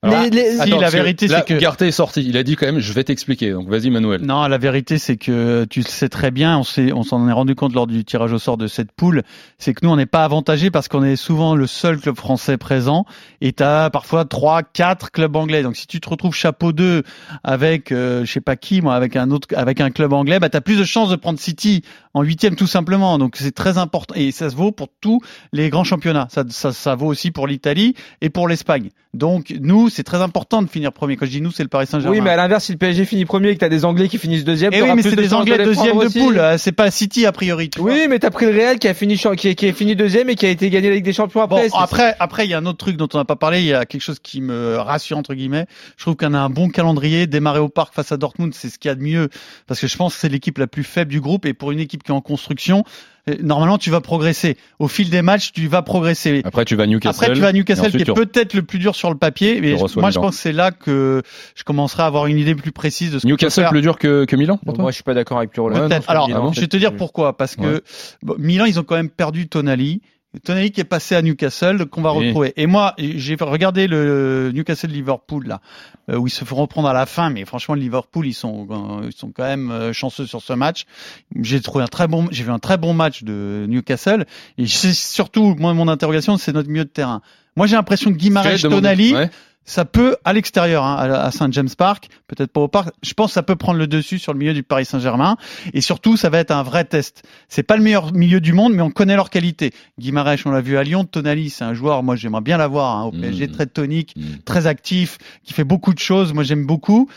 Alors, 0.03 0.23
Les- 0.23 0.31
les- 0.31 0.59
si, 0.59 0.71
la 0.71 0.91
vérité, 0.91 1.27
c'est 1.27 1.45
que- 1.47 1.55
Ugarte 1.55 1.81
est 1.83 1.91
sorti. 1.91 2.23
Il 2.29 2.37
a 2.37 2.43
dit 2.43 2.55
quand 2.55 2.67
même, 2.67 2.79
je 2.81 2.93
vais 2.93 3.03
t'expliquer. 3.03 3.51
Donc 3.53 3.69
vas-y, 3.69 3.89
Manuel. 3.91 4.21
Non, 4.21 4.47
la 4.47 4.59
vérité, 4.59 4.99
c'est 4.99 5.17
que 5.17 5.65
tu 5.71 5.81
le 5.81 5.87
sais 5.87 6.11
très 6.11 6.31
bien, 6.31 6.59
on 6.59 6.63
s'est, 6.65 6.93
on 6.93 7.03
s'en 7.03 7.27
est 7.29 7.33
rendu 7.33 7.55
compte 7.55 7.75
lors 7.75 7.87
du 7.87 8.05
tirage 8.05 8.33
au 8.33 8.39
sort 8.39 8.59
de 8.59 8.67
cette 8.67 8.93
poule, 8.93 9.23
c'est 9.59 9.73
que 9.73 9.85
nous, 9.85 9.91
on 9.91 9.97
n'est 9.97 10.05
pas 10.07 10.23
avantagé 10.23 10.71
parce 10.71 10.87
qu'on 10.89 11.03
est 11.03 11.17
souvent 11.17 11.55
le 11.57 11.67
seul 11.67 11.99
club 11.99 12.15
français 12.17 12.59
présent 12.59 13.05
et 13.41 13.53
t'as 13.53 13.89
parfois 13.91 14.27
trois, 14.27 14.63
quatre 14.63 15.11
clubs 15.11 15.35
anglais. 15.35 15.63
Donc, 15.63 15.77
si 15.77 15.87
tu 15.87 15.99
te 15.99 16.09
retrouves 16.11 16.35
chapeau 16.35 16.73
2 16.73 17.03
avec, 17.43 17.91
euh, 17.91 18.25
je 18.27 18.31
sais 18.33 18.41
pas 18.43 18.57
qui, 18.57 18.83
moi, 18.83 18.95
avec 18.95 19.17
un 19.17 19.31
autre, 19.31 19.49
avec 19.57 19.81
un 19.81 19.91
club 19.91 20.13
anglais, 20.13 20.39
bah, 20.39 20.51
t'as 20.51 20.61
plus 20.61 20.79
de 20.79 20.85
chances 20.85 21.09
de 21.09 21.17
prendre 21.17 21.39
City 21.41 21.83
en 22.13 22.23
huitième 22.23 22.55
tout 22.55 22.67
simplement. 22.67 23.17
Donc, 23.19 23.37
c'est 23.37 23.53
très 23.55 23.79
important 23.79 24.15
et 24.15 24.31
ça 24.31 24.51
se 24.51 24.57
vaut 24.57 24.73
pour 24.73 24.89
tous 25.01 25.21
les 25.53 25.71
grands 25.71 25.85
championnats. 25.85 26.29
Ça, 26.31 26.45
ça, 26.51 26.73
ça 26.73 26.95
vaut 26.95 27.07
aussi 27.07 27.31
pour 27.31 27.47
l'Italie 27.47 27.95
et 28.21 28.29
pour 28.29 28.47
l'Espagne. 28.47 28.91
Donc, 29.17 29.55
nous, 29.61 29.89
c'est 29.89 30.03
très 30.03 30.21
important 30.23 30.63
de 30.63 30.69
finir 30.69 30.93
premier. 30.93 31.17
Quand 31.17 31.27
je 31.27 31.31
dis 31.33 31.41
nous, 31.41 31.51
c'est 31.51 31.63
le 31.63 31.69
Paris 31.69 31.87
Saint-Germain. 31.87 32.17
Oui, 32.17 32.21
mais 32.23 32.31
à 32.31 32.37
l'inverse, 32.37 32.65
si 32.65 32.73
le 32.73 32.79
PSG 32.79 33.05
finit 33.05 33.25
premier 33.25 33.49
et 33.51 33.55
que 33.55 33.61
t'as 33.61 33.69
des 33.69 33.85
Anglais 33.85 34.09
qui 34.09 34.19
finissent 34.19 34.45
deuxième, 34.45 34.73
Et 34.73 34.79
Eh 34.79 34.83
oui, 34.83 34.91
mais 34.95 35.03
c'est 35.03 35.11
de 35.11 35.17
des 35.17 35.35
Anglais 35.35 35.59
deuxième 35.65 35.99
de 35.99 36.09
poule. 36.09 36.39
euh, 36.39 36.59
C'est 36.59 36.73
pas 36.73 36.91
City 36.91 37.27
a 37.27 37.33
priori. 37.33 37.71
tu 37.71 37.81
vois. 37.81 37.93
Oui, 37.93 38.07
mais 38.09 38.19
t'as 38.19 38.31
pris 38.31 38.47
le 38.47 38.53
Real 38.53 38.79
qui 38.79 38.89
a 38.89 38.95
fini 38.95 39.17
qui, 39.37 39.55
qui 39.55 39.69
a 39.69 39.73
fini 39.73 39.97
deuxième 39.97 40.29
et 40.31 40.35
qui 40.35 40.47
a 40.47 40.51
été 40.51 40.71
gagné 40.71 40.89
la 40.91 40.95
Ligue 40.97 41.05
des 41.05 41.13
Champions 41.13 41.41
Bon, 41.47 41.57
après. 41.57 41.69
C'est- 41.69 41.77
après, 41.79 42.17
après, 42.21 42.47
il 42.47 42.51
y 42.51 42.55
a 42.55 42.59
un 42.59 42.67
autre 42.67 42.79
truc 42.79 42.97
dont 42.97 43.09
on 43.15 43.19
n'a 43.19 43.25
pas 43.25 43.37
parlé. 43.37 43.61
Il 43.61 43.67
y 43.67 43.75
a 43.75 43.85
quelque 43.87 44.03
chose 44.03 44.19
qui 44.23 44.41
me 44.41 44.77
rassure 44.77 45.19
entre 45.19 45.35
guillemets. 45.35 45.67
Je 45.97 46.05
trouve 46.05 46.17
qu'on 46.17 46.35
a 46.35 46.39
un 46.39 46.51
bon 46.51 46.69
calendrier. 46.69 47.27
Démarrer 47.27 47.61
au 47.61 47.69
parc 47.69 47.95
face 47.95 48.13
à 48.13 48.17
Dortmund, 48.17 48.53
c'est 48.55 48.69
ce 48.69 48.79
qu'il 48.79 48.89
y 48.89 48.93
a 48.93 48.95
de 48.95 49.03
mieux 49.03 49.29
parce 49.67 49.81
que 49.81 49.87
je 49.87 49.97
pense 49.97 50.15
que 50.15 50.21
c'est 50.21 50.29
l'équipe 50.29 50.59
la 50.59 50.67
plus 50.67 50.85
faible 50.85 51.11
du 51.11 51.21
groupe 51.21 51.47
et 51.47 51.55
pour 51.55 51.73
une 51.73 51.81
équipe 51.81 52.03
qui 52.03 52.11
est 52.13 52.15
en 52.15 52.21
construction, 52.21 52.85
normalement 53.43 53.79
tu 53.79 53.91
vas 53.91 54.01
progresser. 54.01 54.57
Au 54.79 54.89
fil 54.89 55.11
des 55.11 55.23
matchs, 55.23 55.53
tu 55.53 55.67
vas 55.67 55.83
progresser. 55.83 56.43
Après, 56.45 56.65
tu 56.65 56.77
vas 56.77 56.85
à 56.85 56.87
Newcastle. 56.87 57.25
Après, 57.25 57.35
tu 57.35 57.41
vas 57.41 57.49
à 57.49 57.53
Newcastle, 57.53 57.91
qui 57.91 58.03
est 58.03 58.15
peut-être 58.15 58.55
le 58.55 58.63
plus 58.63 58.79
dur 58.79 58.95
sur 58.95 59.11
le 59.11 59.17
papier. 59.17 59.61
Mais 59.61 59.75
moi, 59.97 60.11
je 60.11 60.19
pense 60.19 60.37
que 60.37 60.43
c'est 60.43 60.53
là 60.53 60.71
que 60.71 61.23
je 61.55 61.65
commencerai 61.65 62.05
à 62.05 62.07
avoir 62.07 62.27
une 62.27 62.39
idée 62.39 62.55
plus 62.55 62.73
précise 62.73 63.13
de 63.13 63.19
ce 63.19 63.25
que 63.25 63.29
Newcastle 63.29 63.63
faire. 63.63 63.71
plus 63.71 63.83
dur 63.83 63.99
que, 63.99 64.25
que 64.25 64.37
Milan 64.37 64.59
pour 64.65 64.75
toi 64.75 64.83
moi, 64.83 64.91
je 64.91 64.97
suis 64.97 65.05
pas 65.05 65.15
d'accord 65.15 65.39
avec 65.39 65.57
là. 65.57 65.63
Ouais, 65.63 65.89
non, 65.89 65.89
Alors, 66.07 66.29
ah 66.33 66.41
bon 66.41 66.53
je 66.53 66.61
vais 66.61 66.69
te 66.69 66.77
dire 66.77 66.95
pourquoi. 66.95 67.37
Parce 67.37 67.57
que 67.57 67.67
Ouais. 67.67 67.81
bon, 68.23 68.37
Milan, 68.39 68.65
ils 68.65 68.79
ont 68.79 68.85
quand 68.85 68.97
même 68.97 69.11
perdu 69.11 69.49
Tonali. 69.49 70.03
Tonali 70.45 70.71
qui 70.71 70.81
est 70.81 70.85
passé 70.85 71.15
à 71.15 71.23
Newcastle, 71.23 71.87
qu'on 71.87 72.03
va 72.03 72.15
Oui. 72.15 72.27
retrouver. 72.29 72.53
Et 72.57 72.67
moi, 72.67 72.95
j'ai 72.99 73.37
regardé 73.41 73.87
le 73.87 74.51
Newcastle 74.55 74.89
Liverpool 74.91 75.47
là, 75.47 75.61
euh, 76.11 76.17
où 76.17 76.27
ils 76.27 76.31
se 76.31 76.45
font 76.45 76.57
reprendre 76.57 76.89
à 76.89 76.93
la 76.93 77.07
fin, 77.07 77.31
mais 77.31 77.45
franchement, 77.45 77.75
Liverpool, 77.75 78.27
ils 78.27 78.35
sont, 78.35 78.67
euh, 78.71 79.07
ils 79.07 79.17
sont 79.17 79.31
quand 79.31 79.45
même 79.45 79.71
euh, 79.71 79.93
chanceux 79.93 80.27
sur 80.27 80.43
ce 80.43 80.53
match. 80.53 80.85
J'ai 81.41 81.61
trouvé 81.61 81.85
un 81.85 81.89
très 81.89 82.09
bon, 82.09 82.29
j'ai 82.31 82.45
vu 82.45 82.51
un 82.51 82.59
très 82.59 82.77
bon 82.77 82.95
match 82.95 83.23
de 83.23 83.67
Newcastle. 83.69 84.27
Et 84.59 84.67
c'est 84.67 84.95
surtout, 84.95 85.55
moi, 85.59 85.75
mon 85.75 85.89
interrogation, 85.89 86.37
c'est 86.37 86.53
notre 86.53 86.69
milieu 86.69 86.85
de 86.85 86.91
terrain. 86.91 87.23
Moi, 87.57 87.67
j'ai 87.67 87.77
l'impression 87.77 88.13
que 88.13 88.19
demander. 88.69 88.83
Tonali, 88.83 89.15
Ouais. 89.15 89.31
Ça 89.67 89.85
peut 89.85 90.17
à 90.25 90.33
l'extérieur, 90.33 90.85
hein, 90.85 90.97
à, 91.11 91.31
Saint 91.33 91.51
James 91.51 91.69
Park, 91.77 92.09
peut-être 92.29 92.53
pas 92.53 92.61
au 92.61 92.69
parc. 92.69 92.91
Je 93.03 93.13
pense 93.13 93.29
que 93.31 93.35
ça 93.35 93.43
peut 93.43 93.57
prendre 93.57 93.79
le 93.79 93.87
dessus 93.87 94.19
sur 94.19 94.33
le 94.33 94.39
milieu 94.39 94.55
du 94.55 94.63
Paris 94.63 94.85
Saint-Germain. 94.85 95.37
Et 95.75 95.81
surtout, 95.81 96.17
ça 96.17 96.31
va 96.31 96.39
être 96.39 96.53
un 96.53 96.63
vrai 96.63 96.85
test. 96.85 97.25
C'est 97.49 97.65
pas 97.65 97.77
le 97.77 97.83
meilleur 97.83 98.13
milieu 98.15 98.41
du 98.41 98.53
monde, 98.53 98.73
mais 98.73 98.83
on 98.83 98.91
connaît 98.91 99.17
leur 99.17 99.29
qualité. 99.29 99.73
Guimarães, 99.99 100.37
on 100.47 100.51
l'a 100.53 100.61
vu 100.61 100.79
à 100.79 100.85
Lyon. 100.85 101.05
Tonali, 101.05 101.51
c'est 101.51 101.65
un 101.65 101.75
joueur. 101.75 102.03
Moi, 102.03 102.17
j'aimerais 102.17 102.43
bien 102.43 102.57
l'avoir 102.57 102.97
hein, 102.97 103.05
au 103.05 103.11
PSG, 103.11 103.49
Mhm. 103.49 103.53
très 103.53 103.67
tonique, 103.67 104.15
Mm. 104.17 104.23
très 104.45 104.67
actif, 104.67 105.19
qui 105.45 105.53
fait 105.53 105.65
beaucoup 105.65 105.93
de 105.93 105.99
choses. 105.99 106.33
Moi, 106.33 106.45
j'aime 106.45 106.65
beaucoup. 106.65 107.09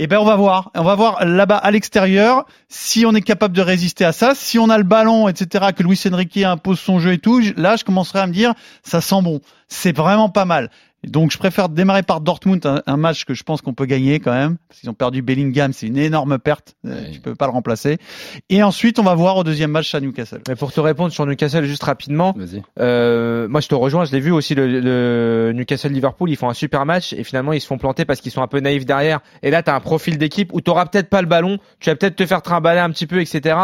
Et 0.00 0.06
ben, 0.06 0.18
on 0.20 0.24
va 0.24 0.36
voir. 0.36 0.70
On 0.76 0.84
va 0.84 0.94
voir 0.94 1.24
là-bas 1.26 1.56
à 1.56 1.70
l'extérieur 1.72 2.46
si 2.68 3.04
on 3.04 3.14
est 3.16 3.20
capable 3.20 3.54
de 3.56 3.62
résister 3.62 4.04
à 4.04 4.12
ça. 4.12 4.34
Si 4.36 4.56
on 4.58 4.70
a 4.70 4.78
le 4.78 4.84
ballon, 4.84 5.26
etc., 5.28 5.66
que 5.76 5.82
Luis 5.82 6.00
Enrique 6.10 6.36
impose 6.38 6.78
son 6.78 7.00
jeu 7.00 7.14
et 7.14 7.18
tout. 7.18 7.40
Là, 7.56 7.74
je 7.74 7.82
commencerai 7.82 8.20
à 8.20 8.26
me 8.28 8.32
dire, 8.32 8.54
ça 8.84 9.00
sent 9.00 9.20
bon. 9.22 9.40
C'est 9.66 9.94
vraiment 9.94 10.28
pas 10.28 10.44
mal. 10.44 10.70
Donc 11.06 11.30
je 11.30 11.38
préfère 11.38 11.68
démarrer 11.68 12.02
par 12.02 12.20
Dortmund, 12.20 12.64
un, 12.66 12.82
un 12.86 12.96
match 12.96 13.24
que 13.24 13.32
je 13.32 13.44
pense 13.44 13.62
qu'on 13.62 13.72
peut 13.72 13.86
gagner 13.86 14.18
quand 14.18 14.32
même, 14.32 14.56
parce 14.68 14.80
qu'ils 14.80 14.90
ont 14.90 14.94
perdu 14.94 15.22
Bellingham, 15.22 15.72
c'est 15.72 15.86
une 15.86 15.96
énorme 15.96 16.38
perte, 16.38 16.74
euh, 16.84 16.90
Ouais. 17.04 17.10
tu 17.12 17.20
peux 17.20 17.34
pas 17.36 17.46
le 17.46 17.52
remplacer. 17.52 17.98
Et 18.50 18.62
ensuite 18.64 18.98
on 18.98 19.04
va 19.04 19.14
voir 19.14 19.36
au 19.36 19.44
deuxième 19.44 19.70
match 19.70 19.94
à 19.94 20.00
Newcastle. 20.00 20.40
Mais 20.48 20.56
pour 20.56 20.72
te 20.72 20.80
répondre 20.80 21.12
sur 21.12 21.24
Newcastle 21.24 21.64
juste 21.64 21.84
rapidement, 21.84 22.34
Vas-y. 22.36 22.62
euh, 22.80 23.46
moi 23.48 23.60
je 23.60 23.68
te 23.68 23.74
rejoins, 23.76 24.04
je 24.04 24.12
l'ai 24.12 24.20
vu 24.20 24.32
aussi 24.32 24.54
le, 24.56 24.66
le 24.80 25.52
Newcastle 25.54 25.92
Liverpool, 25.92 26.30
ils 26.30 26.36
font 26.36 26.48
un 26.50 26.54
super 26.54 26.84
match 26.84 27.12
et 27.12 27.22
finalement 27.22 27.52
ils 27.52 27.60
se 27.60 27.66
font 27.68 27.78
planter 27.78 28.04
parce 28.04 28.20
qu'ils 28.20 28.32
sont 28.32 28.42
un 28.42 28.48
peu 28.48 28.58
naïfs 28.60 28.84
derrière. 28.84 29.20
Et 29.42 29.50
là 29.52 29.62
t'as 29.62 29.76
un 29.76 29.80
profil 29.80 30.18
d'équipe 30.18 30.52
où 30.52 30.60
t'auras 30.60 30.86
peut-être 30.86 31.08
pas 31.08 31.22
le 31.22 31.28
ballon, 31.28 31.58
tu 31.78 31.90
vas 31.90 31.96
peut-être 31.96 32.16
te 32.16 32.26
faire 32.26 32.42
trimballer 32.42 32.80
un 32.80 32.90
petit 32.90 33.06
peu, 33.06 33.20
etc. 33.20 33.56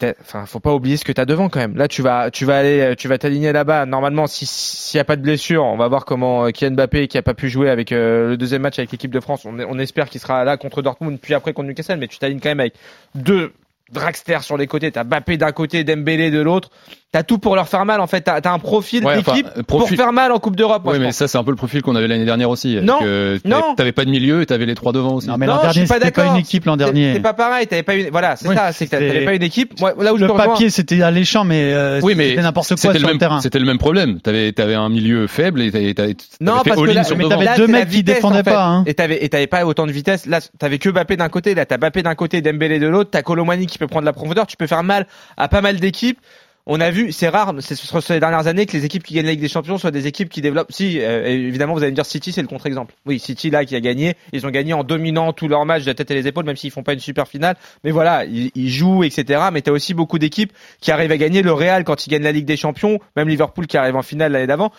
Mais 0.00 0.14
enfin, 0.20 0.46
faut 0.46 0.60
pas 0.60 0.72
oublier 0.72 0.96
ce 0.96 1.04
que 1.04 1.12
t'as 1.12 1.24
devant 1.24 1.48
quand 1.48 1.60
même. 1.60 1.76
Là, 1.76 1.88
tu 1.88 2.02
vas, 2.02 2.30
tu 2.30 2.44
vas 2.44 2.58
aller, 2.58 2.94
tu 2.96 3.08
vas 3.08 3.18
t'aligner 3.18 3.52
là-bas. 3.52 3.86
Normalement, 3.86 4.26
si 4.26 4.46
s'il 4.46 4.98
y 4.98 5.00
a 5.00 5.04
pas 5.04 5.16
de 5.16 5.22
blessure, 5.22 5.64
on 5.64 5.76
va 5.76 5.88
voir 5.88 6.04
comment 6.04 6.46
euh, 6.46 6.50
Kylian 6.50 6.72
Mbappé, 6.72 7.08
qui 7.08 7.18
a 7.18 7.22
pas 7.22 7.34
pu 7.34 7.48
jouer 7.48 7.68
avec 7.68 7.92
euh, 7.92 8.30
le 8.30 8.36
deuxième 8.36 8.62
match 8.62 8.78
avec 8.78 8.90
l'équipe 8.92 9.10
de 9.10 9.20
France, 9.20 9.44
on, 9.44 9.58
on 9.58 9.78
espère 9.78 10.08
qu'il 10.08 10.20
sera 10.20 10.44
là 10.44 10.56
contre 10.56 10.82
Dortmund, 10.82 11.18
puis 11.20 11.34
après 11.34 11.52
contre 11.52 11.68
Newcastle. 11.68 11.96
Mais 11.98 12.08
tu 12.08 12.18
t'alignes 12.18 12.40
quand 12.40 12.48
même 12.48 12.60
avec 12.60 12.74
deux 13.14 13.52
dragsters 13.92 14.42
sur 14.42 14.56
les 14.56 14.66
côtés. 14.66 14.90
T'as 14.90 15.04
Mbappé 15.04 15.36
d'un 15.36 15.52
côté, 15.52 15.84
Dembélé 15.84 16.30
de 16.30 16.40
l'autre. 16.40 16.70
T'as 17.12 17.22
tout 17.24 17.36
pour 17.36 17.56
leur 17.56 17.68
faire 17.68 17.84
mal. 17.84 18.00
En 18.00 18.06
fait, 18.06 18.22
t'as 18.22 18.40
as 18.42 18.50
un 18.50 18.58
profil 18.58 19.04
Ouais, 19.04 19.18
enfin, 19.18 19.34
euh, 19.58 19.62
pour 19.64 19.86
faire 19.86 20.14
mal 20.14 20.32
en 20.32 20.38
Coupe 20.38 20.56
d'Europe. 20.56 20.80
Oui, 20.86 20.94
je 20.94 20.98
mais 21.00 21.06
pense. 21.08 21.16
ça, 21.16 21.28
c'est 21.28 21.36
un 21.36 21.44
peu 21.44 21.50
le 21.50 21.58
profil 21.58 21.82
qu'on 21.82 21.94
avait 21.94 22.08
l'année 22.08 22.24
dernière 22.24 22.48
aussi. 22.48 22.76
Non, 22.82 23.00
Que 23.00 23.36
t'avais- 23.36 23.54
non. 23.54 23.74
T'avais 23.74 23.92
pas 23.92 24.06
de 24.06 24.10
milieu 24.10 24.40
et 24.40 24.46
t'avais 24.46 24.64
les 24.64 24.74
trois 24.74 24.92
devant 24.92 25.16
aussi. 25.16 25.28
Non 25.28 25.36
mais 25.36 25.44
Non, 25.44 25.52
l'an 25.56 25.58
je 25.58 25.62
dernier 25.64 25.80
suis 25.80 25.88
pas 25.88 25.94
c'était 25.96 26.10
pas 26.10 26.22
d'accord. 26.22 26.34
une 26.36 26.40
équipe 26.40 26.64
l'an 26.64 26.78
dernier. 26.78 27.12
C'est 27.12 27.20
pas 27.20 27.34
pareil. 27.34 27.66
T'avais 27.66 27.82
pas 27.82 27.96
une. 27.96 28.08
Voilà, 28.08 28.36
c'est 28.36 28.48
Oui, 28.48 28.54
ça. 28.56 28.72
C'est 28.72 28.86
que 28.86 28.92
t'avais 28.92 29.26
pas 29.26 29.34
une 29.34 29.42
équipe. 29.42 29.78
Moi, 29.78 29.92
là 30.00 30.14
où 30.14 30.16
je 30.16 30.24
Le 30.24 30.32
papier 30.32 30.70
c'était 30.70 31.02
alléchant 31.02 31.44
mais 31.44 31.74
euh, 31.74 32.00
Oui, 32.02 32.14
mais 32.16 32.30
c'était 32.30 32.42
n'importe 32.42 32.68
quoi 32.68 32.76
C'était 32.78 32.92
sur 32.98 33.00
le 33.00 33.06
le 33.08 33.12
même, 33.12 33.18
terrain. 33.18 33.40
c'était 33.42 33.58
le 33.58 33.66
même 33.66 33.76
problème. 33.78 34.18
T'avais, 34.20 34.52
t'avais 34.52 34.74
un 34.74 34.88
milieu 34.88 35.26
faible 35.26 35.60
et 35.60 35.70
t'avais, 35.70 35.92
t'avais, 35.92 36.16
Non, 36.40 36.62
parce 36.64 36.80
que 36.80 37.28
t'avais 37.28 37.56
deux 37.58 37.66
mecs 37.66 37.90
qui 37.90 38.02
défendaient 38.02 38.42
pas, 38.42 38.64
hein. 38.64 38.84
Et 38.86 38.94
t'avais, 38.94 39.22
et 39.22 39.28
t'avais 39.28 39.46
pas 39.48 39.66
autant 39.66 39.86
de 39.86 39.92
vitesse. 39.92 40.24
Là, 40.24 40.40
t'avais 40.58 40.78
que 40.78 40.88
Mbappé 40.88 41.16
d'un 41.18 41.28
côté. 41.28 41.54
Là, 41.54 41.66
t'as 41.66 41.76
Mbappé 41.76 42.02
d'un 42.02 42.14
côté, 42.14 42.40
Dembélé 42.40 42.78
de 42.78 42.86
l'autre. 42.86 43.10
T'as 43.10 43.20
Colomani 43.20 43.66
qui 43.66 43.76
peut 43.82 43.88
prendre 43.88 44.06
la 44.06 44.12
profondeur. 44.12 44.46
Tu 44.46 44.56
peux 44.56 44.66
faire 44.66 44.82
mal 44.82 45.06
à 45.36 45.48
pas 45.48 45.60
mal 45.60 45.80
d'équipes. 45.80 46.18
On 46.64 46.80
a 46.80 46.92
vu, 46.92 47.10
c'est 47.10 47.28
rare, 47.28 47.52
c'est 47.58 47.74
sur 47.74 48.00
ces 48.00 48.20
dernières 48.20 48.46
années 48.46 48.66
que 48.66 48.76
les 48.76 48.84
équipes 48.84 49.02
qui 49.02 49.14
gagnent 49.14 49.26
la 49.26 49.32
Ligue 49.32 49.40
des 49.40 49.48
Champions 49.48 49.78
soient 49.78 49.90
des 49.90 50.06
équipes 50.06 50.28
qui 50.28 50.40
développent. 50.40 50.70
Si, 50.70 51.00
euh, 51.00 51.26
évidemment, 51.26 51.74
vous 51.74 51.82
allez 51.82 51.90
me 51.90 51.96
dire 51.96 52.06
City, 52.06 52.30
c'est 52.30 52.40
le 52.40 52.46
contre-exemple. 52.46 52.94
Oui, 53.04 53.18
City 53.18 53.50
là 53.50 53.64
qui 53.64 53.74
a 53.74 53.80
gagné, 53.80 54.14
ils 54.32 54.46
ont 54.46 54.50
gagné 54.50 54.72
en 54.72 54.84
dominant 54.84 55.32
tous 55.32 55.48
leurs 55.48 55.66
matchs 55.66 55.82
de 55.82 55.88
la 55.88 55.94
tête 55.94 56.12
et 56.12 56.14
les 56.14 56.28
épaules, 56.28 56.44
même 56.44 56.54
s'ils 56.54 56.70
font 56.70 56.84
pas 56.84 56.92
une 56.92 57.00
super 57.00 57.26
finale. 57.26 57.56
Mais 57.82 57.90
voilà, 57.90 58.24
ils, 58.24 58.70
jouent, 58.70 59.02
etc. 59.02 59.42
Mais 59.52 59.62
t'as 59.62 59.72
aussi 59.72 59.92
beaucoup 59.92 60.20
d'équipes 60.20 60.52
qui 60.80 60.92
arrivent 60.92 61.10
à 61.10 61.16
gagner. 61.16 61.42
Le 61.42 61.52
Real 61.52 61.82
quand 61.82 62.06
ils 62.06 62.10
gagnent 62.10 62.22
la 62.22 62.32
Ligue 62.32 62.46
des 62.46 62.56
Champions, 62.56 63.00
même 63.16 63.28
Liverpool 63.28 63.66
qui 63.66 63.76
arrive 63.76 63.96
en 63.96 64.02
finale 64.02 64.30
l'année 64.30 64.46
d'avant. 64.46 64.70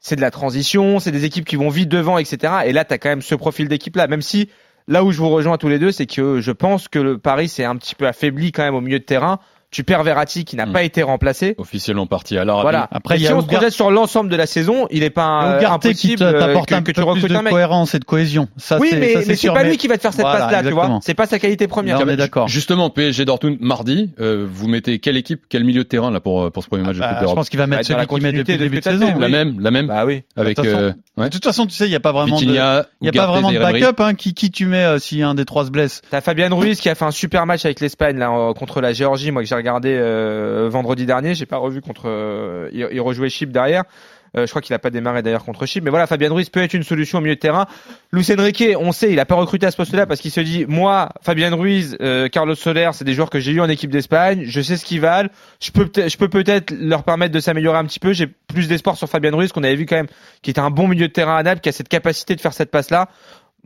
C'est 0.00 0.16
de 0.16 0.22
la 0.22 0.30
transition, 0.30 1.00
c'est 1.00 1.12
des 1.12 1.26
équipes 1.26 1.44
qui 1.44 1.56
vont 1.56 1.68
vite 1.68 1.90
devant, 1.90 2.16
etc. 2.16 2.54
Et 2.64 2.72
là, 2.72 2.86
t'as 2.86 2.96
quand 2.96 3.10
même 3.10 3.22
ce 3.22 3.34
profil 3.34 3.68
d'équipe 3.68 3.96
là, 3.96 4.06
même 4.06 4.22
si 4.22 4.48
là 4.88 5.04
où 5.04 5.12
je 5.12 5.18
vous 5.18 5.28
rejoins 5.28 5.58
tous 5.58 5.68
les 5.68 5.78
deux, 5.78 5.92
c'est 5.92 6.06
que 6.06 6.40
je 6.40 6.52
pense 6.52 6.88
que 6.88 6.98
le 6.98 7.18
Paris 7.18 7.48
s'est 7.48 7.64
un 7.64 7.76
petit 7.76 7.94
peu 7.94 8.06
affaibli 8.06 8.52
quand 8.52 8.62
même 8.62 8.74
au 8.74 8.80
milieu 8.80 8.98
de 8.98 9.04
terrain. 9.04 9.38
Tu 9.70 9.82
perds 9.84 10.04
Verratti 10.04 10.44
qui 10.44 10.56
n'a 10.56 10.64
Mm. 10.66 10.72
pas 10.72 10.82
été 10.84 11.02
remplacé. 11.02 11.54
Officiellement 11.58 12.06
parti 12.06 12.38
à 12.38 12.44
l'Arabie. 12.44 12.62
Voilà. 12.62 12.88
Après, 12.92 13.16
Et 13.16 13.18
il 13.18 13.22
y 13.22 13.26
si 13.26 13.32
a 13.32 13.36
on 13.36 13.40
se 13.42 13.46
projette 13.46 13.72
sur 13.72 13.90
l'ensemble 13.90 14.30
de 14.30 14.36
la 14.36 14.46
saison, 14.46 14.86
il 14.90 15.02
est 15.02 15.10
pas 15.10 15.54
euh, 15.54 15.58
Ugarte 15.58 15.82
qui 15.82 15.88
impossible 15.88 16.22
euh, 16.22 16.38
t'apporte 16.38 16.68
que, 16.68 16.74
un 16.74 16.78
que 16.82 16.92
peu 16.92 16.92
tu 16.92 17.20
plus 17.20 17.28
de 17.28 17.34
un 17.34 17.42
mec. 17.42 17.52
cohérence 17.52 17.94
et 17.94 17.98
de 17.98 18.04
cohésion. 18.04 18.48
Ça, 18.56 18.78
Oui, 18.78 18.88
c'est- 18.90 18.96
mais, 18.96 19.12
ça, 19.14 19.18
mais 19.26 19.34
c'est 19.36 19.48
pas 19.48 19.62
mais- 19.64 19.70
lui 19.70 19.76
qui 19.76 19.88
va 19.88 19.96
te 19.96 20.02
faire 20.02 20.12
cette 20.12 20.22
Voilà, 20.22 20.46
passe-là, 20.46 20.62
tu 20.62 20.70
vois. 20.74 20.98
C'est 21.02 21.14
pas 21.14 21.26
sa 21.26 21.38
qualité 21.38 21.66
première. 21.66 21.98
Non, 22.04 22.14
d'accord. 22.14 22.48
Justement, 22.48 22.90
PSG 22.90 23.24
Dortmund 23.24 23.58
mardi, 23.60 24.10
euh, 24.20 24.46
vous 24.48 24.68
mettez 24.68 24.98
quelle 25.00 25.16
équipe, 25.16 25.42
quel 25.48 25.64
milieu 25.64 25.82
de 25.82 25.88
terrain 25.88 26.10
là 26.10 26.20
pour 26.20 26.50
pour 26.52 26.62
ce 26.62 26.68
premier 26.68 26.84
match 26.84 26.94
de 26.96 27.00
Bah, 27.00 27.08
Coupe 27.08 27.16
je 27.16 27.20
d'Europe 27.22 27.36
pense 27.36 27.48
qu'il 27.50 27.58
va 27.58 27.66
mettre 27.66 27.80
Bah, 27.88 27.94
celui 28.06 28.06
qui 28.06 28.20
met 28.24 28.32
depuis 28.32 28.52
le 28.52 28.58
de 28.58 28.62
début 28.64 28.76
de 28.76 28.84
que 28.84 28.90
saison. 28.90 29.18
La 29.18 29.28
même, 29.28 29.60
la 29.60 29.70
même 29.72 29.86
Bah 29.88 30.04
oui. 30.06 30.22
avec 30.36 30.56
De 30.56 30.62
toute 31.28 31.44
façon. 31.44 31.64
De 31.64 31.70
tu 31.70 31.76
sais, 31.76 31.86
il 31.86 31.90
n'y 31.90 31.96
a 31.96 32.00
pas 32.00 32.12
vraiment 32.12 32.38
de, 32.38 32.44
il 32.44 32.52
y 32.54 32.58
a 32.58 32.84
pas 33.12 33.26
vraiment 33.26 33.50
de 33.50 33.58
backup, 33.58 34.00
hein. 34.00 34.14
Qui, 34.14 34.32
qui 34.32 34.50
tu 34.50 34.66
mets 34.66 34.98
si 35.00 35.22
un 35.22 35.34
des 35.34 35.44
trois 35.44 35.64
se 35.66 35.70
blesse? 35.70 36.02
T'as 36.10 36.20
Fabien 36.20 36.48
Ruiz 36.54 36.80
qui 36.80 36.88
a 36.88 36.94
fait 36.94 37.04
un 37.04 37.10
super 37.10 37.46
match 37.46 37.64
avec 37.64 37.80
l'Espagne 37.80 38.16
là 38.18 38.52
contre 38.56 38.80
la 38.80 38.92
Géorgie, 38.92 39.32
moi 39.32 39.42
que 39.42 39.48
j'ai 39.48 39.55
regardé 39.56 39.96
euh, 39.98 40.68
vendredi 40.70 41.06
dernier, 41.06 41.34
j'ai 41.34 41.46
pas 41.46 41.56
revu 41.56 41.80
contre 41.80 42.04
euh, 42.06 42.68
il, 42.72 43.00
rejouait 43.00 43.28
Chypre 43.28 43.52
derrière. 43.52 43.84
Euh, 44.36 44.44
je 44.44 44.50
crois 44.50 44.60
qu'il 44.60 44.74
a 44.74 44.78
pas 44.78 44.90
démarré 44.90 45.22
d'ailleurs 45.22 45.44
contre 45.44 45.64
Chypre, 45.66 45.84
mais 45.84 45.90
voilà, 45.90 46.06
Fabien 46.06 46.30
Ruiz 46.30 46.50
peut 46.50 46.60
être 46.60 46.74
une 46.74 46.82
solution 46.82 47.18
au 47.18 47.20
milieu 47.20 47.36
de 47.36 47.40
terrain. 47.40 47.66
Luis 48.12 48.26
Enrique, 48.36 48.62
on 48.78 48.92
sait, 48.92 49.10
il 49.10 49.18
a 49.18 49.24
pas 49.24 49.34
recruté 49.34 49.66
à 49.66 49.70
ce 49.70 49.76
poste-là 49.76 50.06
parce 50.06 50.20
qu'il 50.20 50.30
se 50.30 50.40
dit, 50.40 50.66
moi, 50.68 51.10
Fabien 51.22 51.54
Ruiz, 51.54 51.96
Carlos 52.32 52.54
Soler, 52.54 52.90
c'est 52.92 53.04
des 53.04 53.14
joueurs 53.14 53.30
que 53.30 53.40
j'ai 53.40 53.52
eu 53.52 53.60
en 53.60 53.68
équipe 53.68 53.90
d'Espagne, 53.90 54.42
je 54.44 54.60
sais 54.60 54.76
ce 54.76 54.84
qu'ils 54.84 55.00
valent, 55.00 55.30
je 55.60 55.70
peux 55.70 55.88
je 55.96 56.16
peux 56.16 56.28
peut-être 56.28 56.74
leur 56.78 57.04
permettre 57.04 57.32
de 57.32 57.40
s'améliorer 57.40 57.78
un 57.78 57.84
petit 57.84 58.00
peu. 58.00 58.12
J'ai 58.12 58.26
plus 58.26 58.68
d'espoir 58.68 58.96
sur 58.96 59.08
Fabien 59.08 59.34
Ruiz 59.34 59.52
qu'on 59.52 59.62
avait 59.62 59.76
vu 59.76 59.86
quand 59.86 59.96
même, 59.96 60.08
qui 60.42 60.50
était 60.50 60.60
un 60.60 60.70
bon 60.70 60.86
milieu 60.88 61.08
de 61.08 61.12
terrain 61.12 61.36
à 61.36 61.42
Naples, 61.42 61.60
qui 61.60 61.68
a 61.68 61.72
cette 61.72 61.88
capacité 61.88 62.36
de 62.36 62.40
faire 62.40 62.52
cette 62.52 62.70
passe-là. 62.70 63.08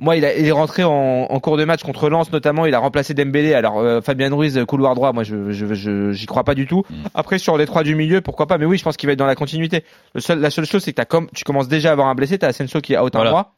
Moi, 0.03 0.17
il, 0.17 0.25
a- 0.25 0.35
il 0.35 0.47
est 0.47 0.51
rentré 0.51 0.83
en, 0.83 0.91
en 1.29 1.41
cours 1.41 1.57
de 1.59 1.65
match 1.65 1.83
contre 1.83 2.09
Lens 2.09 2.33
notamment. 2.33 2.65
Il 2.67 2.75
a 2.75 2.79
remplacé 2.79 3.13
Dembélé. 3.15 3.53
Alors 3.55 3.79
euh, 3.79 4.01
Fabien 4.01 4.35
Ruiz 4.35 4.59
couloir 4.67 4.95
droit, 4.95 5.13
moi 5.13 5.23
je 5.25 5.53
je 5.53 5.75
je- 5.75 6.11
j'y 6.13 6.27
crois 6.27 6.43
pas 6.45 6.55
du 6.55 6.67
tout. 6.67 6.85
Mm. 6.89 6.95
Après 7.15 7.39
sur 7.39 7.57
les 7.59 7.67
trois 7.67 7.83
du 7.83 7.95
milieu, 7.95 8.21
pourquoi 8.23 8.47
pas? 8.47 8.57
Mais 8.59 8.65
oui, 8.65 8.79
je 8.79 8.83
pense 8.83 8.97
qu'il 8.97 9.07
va 9.07 9.13
être 9.13 9.19
dans 9.19 9.27
la 9.27 9.35
continuité. 9.35 9.85
Le 10.15 10.21
seul, 10.21 10.41
la 10.41 10.51
seule 10.51 10.65
chose, 10.67 10.83
c'est 10.83 10.93
que 10.95 11.03
comme 11.05 11.29
tu 11.35 11.45
commences 11.45 11.69
déjà 11.69 11.91
à 11.91 11.93
avoir 11.93 12.09
un 12.09 12.15
blessé. 12.15 12.39
T'as 12.39 12.49
Asensio 12.49 12.81
qui 12.81 12.95
est 12.95 12.99
out 12.99 13.13
Voilà. 13.15 13.31
mois, 13.31 13.53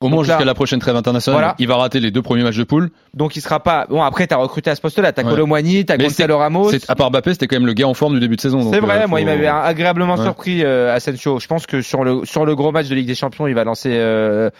Au 0.00 0.08
moins 0.08 0.24
jusqu'à 0.24 0.44
la 0.44 0.54
prochaine 0.54 0.80
trêve 0.80 0.96
internationale, 0.96 1.40
Voilà. 1.40 1.54
il 1.60 1.68
va 1.68 1.76
rater 1.76 2.00
les 2.00 2.10
deux 2.10 2.22
premiers 2.22 2.42
matchs 2.42 2.56
de 2.58 2.64
poule. 2.64 2.90
donc 3.14 3.36
il 3.36 3.40
sera 3.40 3.60
pas. 3.60 3.86
Bon 3.88 4.02
après 4.02 4.26
t'as 4.26 4.36
recruté 4.36 4.70
à 4.70 4.74
ce 4.74 4.80
poste-là. 4.80 5.12
T'as 5.12 5.22
Ouais. 5.22 5.30
Colomwani, 5.30 5.84
t'as 5.84 5.96
Gonzalo 5.96 6.38
Ramos. 6.38 6.70
C'est 6.70 6.90
à 6.90 6.96
part 6.96 7.10
Mbappé, 7.12 7.34
c'était 7.34 7.46
quand 7.46 7.56
même 7.56 7.66
le 7.66 7.72
gars 7.72 7.86
en 7.86 7.94
forme 7.94 8.14
du 8.14 8.20
début 8.20 8.34
de 8.36 8.40
saison. 8.40 8.72
C'est 8.72 8.80
vrai, 8.80 9.04
euh, 9.04 9.06
moi 9.06 9.20
il 9.20 9.26
m'avait 9.26 9.46
agréablement 9.46 10.16
Ouais. 10.16 10.24
surpris 10.24 10.64
euh, 10.64 10.92
Asensio. 10.92 11.38
Je 11.38 11.46
pense 11.46 11.66
que 11.66 11.80
sur 11.82 12.02
le 12.02 12.24
sur 12.24 12.44
le 12.44 12.56
gros 12.56 12.72
match 12.72 12.88
de 12.88 12.96
Ligue 12.96 13.06
des 13.06 13.14
Champions, 13.14 13.46
il 13.46 13.54
va 13.54 13.62
lancer 13.62 13.90
euh, 13.92 14.50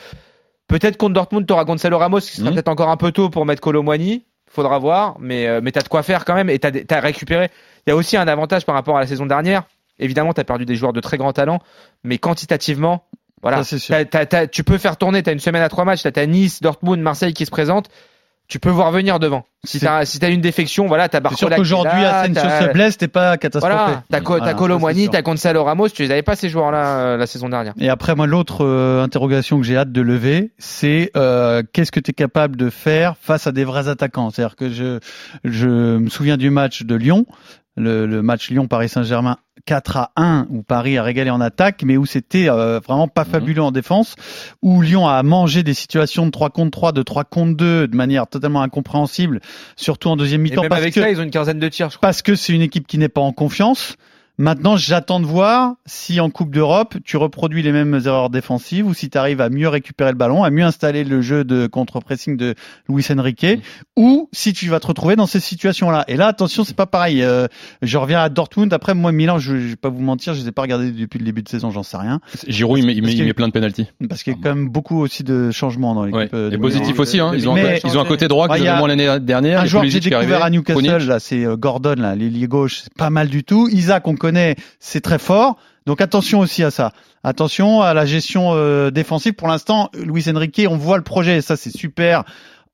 peut-être 0.69 0.97
contre 0.97 1.15
Dortmund, 1.15 1.47
t'auras 1.47 1.65
Gonzalo 1.65 1.99
Ramos 1.99 2.21
qui 2.21 2.37
sera 2.37 2.49
Mhm. 2.49 2.55
peut-être 2.55 2.69
encore 2.69 2.89
un 2.91 2.97
peu 2.97 3.13
tôt 3.13 3.31
pour 3.31 3.45
mettre 3.47 3.61
Colomwani. 3.61 4.25
Faudra 4.51 4.79
voir, 4.79 5.17
mais 5.19 5.47
euh, 5.49 5.61
mais 5.63 5.73
t'as 5.73 5.83
de 5.83 5.89
quoi 5.89 6.03
faire 6.03 6.25
quand 6.25 6.35
même 6.35 6.49
et 6.51 6.59
t'as 6.59 6.71
des- 6.71 6.85
t'as 6.85 7.01
récupéré. 7.01 7.51
Il 7.87 7.91
y 7.91 7.93
a 7.93 7.97
aussi 7.97 8.17
un 8.17 8.29
avantage 8.29 8.65
par 8.65 8.75
rapport 8.75 8.97
à 8.97 9.01
la 9.01 9.07
saison 9.07 9.27
dernière. 9.27 9.65
Évidemment, 9.99 10.33
t'as 10.33 10.45
perdu 10.45 10.65
des 10.65 10.77
joueurs 10.77 10.93
de 10.93 11.01
très 11.01 11.17
grand 11.17 11.33
talent, 11.33 11.61
mais 12.05 12.19
quantitativement, 12.19 13.05
voilà, 13.43 13.63
tu 14.53 14.65
peux 14.65 14.79
faire 14.79 14.97
tourner. 14.97 15.23
T'as 15.23 15.33
une 15.33 15.39
semaine 15.41 15.63
à 15.63 15.69
trois 15.69 15.85
matchs. 15.85 16.03
T'as 16.03 16.27
Nice, 16.27 16.61
Dortmund, 16.63 17.01
Marseille 17.03 17.35
qui 17.35 17.47
se 17.47 17.51
présentent. 17.51 17.89
Tu 18.47 18.59
peux 18.59 18.69
voir 18.69 18.93
venir 18.93 19.19
devant. 19.19 19.47
Si 19.65 19.79
C'est- 19.79 19.87
t'as 19.87 20.05
si 20.05 20.19
t'as 20.19 20.29
une 20.31 20.43
défection, 20.43 20.87
voilà, 20.87 21.09
t'as 21.09 21.19
C'est 21.31 21.37
sûr 21.37 21.49
Barcola. 21.49 21.49
qui 21.49 21.55
est 21.55 21.57
qu'aujourd'hui, 21.57 22.05
Asensio 22.05 22.67
se 22.69 22.73
blesse, 22.75 22.99
t'es 22.99 23.09
pas 23.09 23.39
catastrophé. 23.39 23.75
voilà, 23.75 24.03
t'as 24.11 24.21
Co- 24.21 24.37
Voilà, 24.37 24.53
Colomwani, 24.53 24.99
c'est 24.99 25.03
sûr. 25.05 25.11
t'as 25.13 25.23
Gonzalo 25.23 25.65
Ramos, 25.65 25.89
tu 25.89 26.03
les 26.03 26.11
avais 26.11 26.23
pas 26.23 26.37
ces 26.37 26.51
joueurs-là 26.51 26.99
euh, 26.99 27.17
la 27.17 27.27
saison 27.27 27.49
dernière. 27.49 27.73
Et 27.81 27.89
après, 27.89 28.15
moi, 28.15 28.27
l'autre 28.27 28.63
euh, 28.67 29.03
interrogation 29.03 29.57
que 29.59 29.65
j'ai 29.65 29.79
hâte 29.79 29.93
de 29.93 30.01
lever, 30.03 30.53
c'est 30.59 31.11
euh, 31.17 31.63
qu'est-ce 31.73 31.91
que 31.91 32.01
tu 32.01 32.11
es 32.11 32.15
capable 32.15 32.57
de 32.57 32.69
faire 32.69 33.17
face 33.19 33.47
à 33.47 33.53
des 33.53 33.65
vrais 33.65 33.89
attaquants? 33.89 34.29
C'est-à-dire 34.29 34.57
que 34.57 34.69
je, 34.71 34.99
je 35.45 35.97
me 35.97 36.11
souviens 36.11 36.37
du 36.37 36.51
match 36.51 36.83
de 36.83 36.95
Lyon, 36.95 37.25
le, 37.77 38.07
le 38.07 38.23
match 38.23 38.51
Lyon-Paris 38.51 38.89
Saint-Germain 38.89 39.37
4 39.67 39.97
à 39.97 40.11
1, 40.17 40.47
où 40.51 40.63
Paris 40.63 40.99
a 40.99 41.03
régalé 41.03 41.31
en 41.31 41.41
attaque, 41.41 41.83
mais 41.85 41.97
où 41.97 42.05
c'était 42.07 42.49
euh, 42.51 42.81
vraiment 42.81 43.09
pas 43.09 43.25
Mhm. 43.25 43.31
fabuleux 43.31 43.63
en 43.63 43.73
défense, 43.73 44.15
où 44.63 44.83
Lyon 44.83 45.09
a 45.09 45.23
mangé 45.23 45.63
des 45.63 45.73
situations 45.75 46.27
de 46.27 46.31
3 46.31 46.51
contre 46.51 46.71
3, 46.71 46.93
de 46.93 47.03
3 47.03 47.25
contre 47.25 47.57
2, 47.57 47.89
de 47.89 47.97
manière 47.97 48.27
totalement 48.27 48.63
incompréhensible, 48.63 49.41
surtout 49.77 50.09
en 50.09 50.17
deuxième 50.17 50.43
mi-temps. 50.43 50.63
parce 50.69 50.81
avec 50.81 50.95
que 50.95 51.01
ça, 51.01 51.11
ils 51.11 51.19
ont 51.19 51.23
une 51.25 51.31
quinzaine 51.31 51.59
de 51.59 51.69
tirs, 51.69 51.89
je 51.91 51.97
crois. 51.97 52.07
parce 52.09 52.21
que 52.23 52.35
c'est 52.35 52.53
une 52.53 52.63
équipe 52.63 52.87
qui 52.87 52.99
n'est 52.99 53.09
pas 53.09 53.23
en 53.23 53.33
confiance. 53.33 53.97
Maintenant, 54.37 54.77
j'attends 54.77 55.21
de 55.21 55.27
voir 55.27 55.75
si 55.87 56.19
en 56.19 56.29
Coupe 56.29 56.51
d'Europe, 56.53 56.97
tu 57.05 57.17
reproduis 57.17 57.63
les 57.63 57.71
mêmes 57.71 58.01
erreurs 58.05 58.31
défensives 58.31 58.85
ou 58.85 58.93
si 58.93 59.09
tu 59.09 59.17
arrives 59.17 59.41
à 59.41 59.49
mieux 59.49 59.69
récupérer 59.69 60.11
le 60.11 60.17
ballon, 60.17 60.43
à 60.43 60.51
mieux 60.51 60.65
installer 60.65 61.05
le 61.05 61.21
jeu 61.23 61.45
de 61.45 61.69
contre-pressing 61.69 62.37
de 62.37 62.57
Luis 62.89 63.07
Enrique 63.17 63.47
ou 63.95 64.29
si 64.33 64.53
tu 64.53 64.69
vas 64.69 64.81
te 64.81 64.89
retrouver 64.89 65.15
dans 65.15 65.27
ces 65.27 65.39
situations-là. 65.39 66.05
Et 66.09 66.17
là, 66.17 66.27
attention, 66.27 66.65
c'est 66.65 66.75
pas 66.75 66.87
pareil. 66.87 67.23
Euh, 67.23 67.47
je 67.81 67.97
reviens 67.97 68.21
à 68.23 68.29
Dortmund. 68.29 68.73
Après, 68.73 68.93
moi, 68.95 69.13
Milan, 69.13 69.39
je, 69.39 69.57
je 69.57 69.67
vais 69.69 69.77
pas 69.77 69.89
vous 69.89 70.03
mentir, 70.03 70.35
je 70.35 70.41
les 70.41 70.49
ai 70.49 70.53
pas 70.53 70.63
regardés 70.63 70.91
depuis 70.91 71.21
le 71.21 71.25
début 71.25 71.45
de 71.45 71.49
saison, 71.49 71.71
j'en 71.71 71.85
sais 71.85 71.97
rien. 71.97 72.21
Giroud, 72.49 72.81
il 72.81 72.87
met, 72.87 72.93
il 72.93 73.03
met, 73.03 73.03
Parce 73.03 73.13
il 73.15 73.19
que- 73.21 73.25
met 73.27 73.35
plein 73.35 73.47
de 73.47 73.53
pénalties. 73.53 73.87
Parce 74.09 74.25
qu'il 74.25 74.33
y 74.33 74.37
a 74.37 74.39
quand 74.43 74.53
même 74.57 74.69
beaucoup 74.69 74.99
aussi 75.01 75.23
de 75.23 75.53
changements 75.53 75.95
dans 75.95 76.07
l'équipe. 76.07 76.19
Ouais. 76.19 76.29
euh, 76.35 76.51
Et 76.51 76.59
positif 76.59 76.99
aussi, 76.99 77.21
hein. 77.21 77.31
Ils 77.35 77.49
ont, 77.49 77.55
Mais- 77.55 77.77
un, 77.85 77.89
ils 77.89 77.97
ont 77.97 78.01
un 78.01 78.05
côté 78.05 78.27
droit 78.27 78.49
a 78.49 78.55
avaient 78.55 78.79
moins 78.79 78.89
l'année 78.89 79.21
dernière. 79.21 79.61
Un 79.61 79.65
joueur 79.67 79.85
que 79.85 79.89
j'ai 79.91 80.01
découvert 80.01 80.43
à 80.43 80.51
Newcastle, 80.51 81.07
là, 81.07 81.21
c'est 81.21 81.45
euh, 81.45 81.57
Gordon, 81.57 81.95
là, 81.99 82.17
l'ailier 82.17 82.49
gauche, 82.49 82.81
c'est 82.83 82.95
pas 82.95 83.11
mal 83.11 83.29
du 83.29 83.45
tout. 83.45 83.69
Isaac, 83.71 84.09
on 84.09 84.17
connaît, 84.25 84.57
c'est 84.81 85.01
très 85.03 85.19
fort. 85.19 85.57
Donc 85.87 86.01
attention 86.01 86.39
aussi 86.41 86.63
à 86.65 86.71
ça. 86.71 86.93
Attention 87.23 87.83
à 87.83 87.93
la 87.95 88.07
gestion 88.07 88.53
euh, 88.55 88.91
défensive. 88.91 89.35
Pour 89.35 89.49
l'instant, 89.49 89.91
Luis 89.95 90.25
Enrique, 90.35 90.63
on 90.69 90.77
voit 90.79 90.97
le 90.97 91.03
projet, 91.05 91.37
et 91.37 91.41
ça 91.43 91.57
c'est 91.57 91.75
super. 91.77 92.25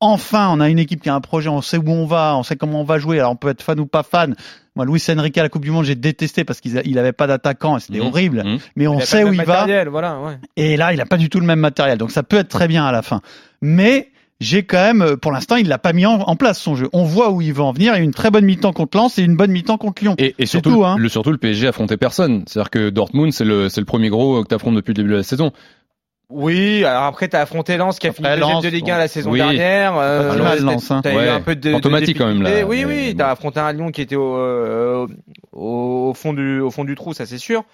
Enfin, 0.03 0.49
on 0.51 0.61
a 0.61 0.69
une 0.71 0.79
équipe 0.79 1.03
qui 1.03 1.11
a 1.11 1.15
un 1.15 1.21
projet, 1.21 1.49
on 1.51 1.61
sait 1.61 1.77
où 1.77 1.91
on 1.91 2.07
va, 2.07 2.35
on 2.37 2.43
sait 2.43 2.57
comment 2.57 2.81
on 2.81 2.85
va 2.85 2.99
jouer. 2.99 3.19
Alors 3.19 3.33
on 3.33 3.37
peut 3.37 3.49
être 3.51 3.63
fan 3.63 3.79
ou 3.81 3.87
pas 3.87 4.03
fan. 4.03 4.35
Moi, 4.77 4.87
Luis 4.87 5.03
Enrique 5.11 5.37
à 5.39 5.43
la 5.43 5.49
Coupe 5.51 5.65
du 5.65 5.71
Monde, 5.73 5.85
j'ai 5.85 5.95
détesté 5.97 6.45
parce 6.45 6.61
qu'il 6.61 6.79
a- 6.79 6.83
il 6.85 6.99
avait 6.99 7.13
pas 7.13 7.27
d'attaquant, 7.27 7.79
c'était 7.81 7.99
Mhm. 7.99 8.07
horrible. 8.07 8.43
Mhm. 8.45 8.59
Mais 8.77 8.87
on 8.87 8.99
Il 8.99 9.05
sait 9.05 9.25
où 9.25 9.33
il 9.33 9.43
va. 9.43 9.67
Voilà, 9.91 10.19
ouais. 10.21 10.39
Et 10.57 10.77
là, 10.79 10.93
il 10.95 11.01
a 11.01 11.07
pas 11.07 11.17
du 11.19 11.29
tout 11.29 11.41
le 11.41 11.47
même 11.47 11.59
matériel. 11.61 11.99
Donc 11.99 12.13
ça 12.13 12.23
peut 12.23 12.39
être 12.39 12.49
très 12.49 12.69
bien 12.69 12.87
à 12.87 12.93
la 12.93 13.03
fin. 13.03 13.21
Mais 13.61 14.11
j'ai 14.41 14.63
quand 14.65 14.79
même, 14.83 15.03
euh, 15.03 15.17
pour 15.17 15.33
l'instant, 15.33 15.57
il 15.57 15.69
l'a 15.69 15.79
pas 15.79 15.93
mis 15.93 16.07
en, 16.07 16.15
en 16.21 16.35
place 16.37 16.59
son 16.59 16.75
jeu. 16.75 16.89
On 16.93 17.05
voit 17.05 17.31
où 17.31 17.43
il 17.43 17.53
veut 17.53 17.63
en 17.63 17.73
venir. 17.73 17.95
Il 17.95 17.99
y 17.99 18.01
a 18.01 18.03
une 18.05 18.13
très 18.15 18.31
bonne 18.31 18.45
mi-temps 18.47 18.73
contre 18.73 18.97
Lens 18.97 19.19
et 19.19 19.23
une 19.23 19.37
bonne 19.37 19.51
mi-temps 19.51 19.77
contre 19.79 20.03
Lyon. 20.03 20.15
Et, 20.19 20.29
et 20.29 20.35
C'est 20.41 20.47
surtout, 20.47 20.73
tout, 20.77 20.85
hein. 20.85 20.97
le, 20.99 21.09
surtout, 21.09 21.31
le 21.31 21.39
PSG 21.39 21.69
affrontait 21.69 21.97
personne. 21.99 22.45
C'est-à-dire 22.47 22.71
que 22.71 22.89
Dortmund, 22.91 23.33
c'est 23.33 23.45
le, 23.45 23.69
c'est 23.69 23.81
le 23.81 23.85
premier 23.87 24.09
gros 24.09 24.43
que 24.43 24.49
t'affrontes 24.49 24.75
depuis 24.77 24.91
le 24.91 24.95
début 24.95 25.11
de 25.11 25.17
la 25.17 25.23
saison. 25.23 25.53
Oui, 26.33 26.85
alors 26.85 27.03
après 27.03 27.27
t'as 27.27 27.41
affronté 27.41 27.77
Lens 27.77 27.99
qui 27.99 28.07
a 28.07 28.13
fini 28.13 28.29
Après, 28.29 28.39
deuxième 28.39 28.55
Lens, 28.55 28.63
de 28.65 28.69
Ligue 28.69 28.89
1 28.89 28.99
la 28.99 29.09
saison 29.09 29.33
oui. 29.33 29.39
dernière. 29.41 29.97
Euh, 29.97 30.39
mal, 30.39 30.61
Lens, 30.63 30.89
hein. 30.93 31.01
T'as 31.03 31.13
eu 31.13 31.29
un 31.29 31.41
peu 31.41 31.57
de, 31.57 31.61
de 31.61 31.73
Fantomatique, 31.73 32.19
quand 32.19 32.29
même, 32.29 32.41
là. 32.43 32.65
Oui, 32.65 32.85
oui, 32.87 33.11
bon. 33.11 33.19
t'as 33.19 33.31
affronté 33.33 33.59
un 33.59 33.73
Lyon 33.73 33.91
qui 33.91 34.01
était 34.01 34.15
au, 34.15 34.37
euh, 34.37 35.09
au, 35.53 36.11
au 36.11 36.15
fond 36.15 36.33
du, 36.33 36.61
au 36.61 36.71
fond 36.71 36.85
du 36.85 36.95
trou, 36.95 37.15
ça 37.15 37.27
c'est 37.27 37.37
sûr. 37.39 37.65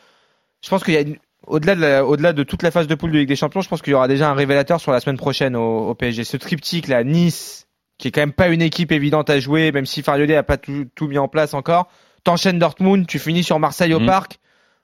Je 0.65 0.71
pense 0.71 0.83
qu'il 0.85 0.95
y 0.95 0.97
a 0.97 1.03
une- 1.03 1.17
au-delà 1.47 1.75
de, 1.75 1.81
la- 1.81 2.05
au-delà 2.05 2.33
de 2.33 2.43
toute 2.43 2.63
la 2.63 2.71
phase 2.71 2.87
de 2.87 2.95
poule 2.95 3.13
de 3.13 3.19
Ligue 3.19 3.29
des 3.29 3.37
Champions, 3.37 3.61
je 3.61 3.69
pense 3.69 3.83
qu'il 3.83 3.93
y 3.93 3.95
aura 3.95 4.09
déjà 4.09 4.31
un 4.31 4.35
révélateur 4.35 4.81
sur 4.81 4.93
la 4.93 5.01
semaine 5.01 5.17
prochaine 5.17 5.57
au, 5.57 5.89
au 5.89 5.95
PSG. 5.95 6.25
Ce 6.25 6.37
triptyque 6.37 6.89
là, 6.89 7.05
Nice, 7.05 7.67
qui 7.99 8.09
est 8.09 8.11
quand 8.11 8.21
même 8.21 8.33
pas 8.33 8.49
une 8.49 8.63
équipe 8.63 8.93
évidente 8.93 9.31
à 9.31 9.41
jouer, 9.41 9.73
même 9.73 9.87
si 9.87 10.03
Fariolé 10.03 10.35
a 10.37 10.43
pas 10.43 10.57
tout, 10.57 10.87
tout 10.95 11.09
mis 11.09 11.19
en 11.19 11.29
place 11.29 11.55
encore. 11.55 11.89
T'enchaînes 12.25 12.59
Dortmund, 12.59 13.07
tu 13.07 13.19
finis 13.19 13.45
sur 13.45 13.59
Marseille 13.59 13.95
au 13.95 14.01
Mhm. 14.01 14.07
Parc. 14.07 14.39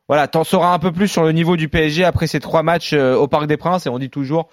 Voilà, 0.08 0.28
t'en 0.28 0.44
sauras 0.44 0.72
un 0.74 0.78
peu 0.78 0.92
plus 0.92 1.08
sur 1.08 1.22
le 1.22 1.32
niveau 1.32 1.56
du 1.56 1.68
PSG 1.68 2.04
après 2.04 2.26
ces 2.26 2.40
trois 2.40 2.62
matchs 2.62 2.92
euh, 2.92 3.14
au 3.14 3.28
Parc 3.28 3.46
des 3.46 3.56
Princes 3.56 3.86
et 3.86 3.88
on 3.88 3.98
dit 3.98 4.10
toujours 4.10 4.48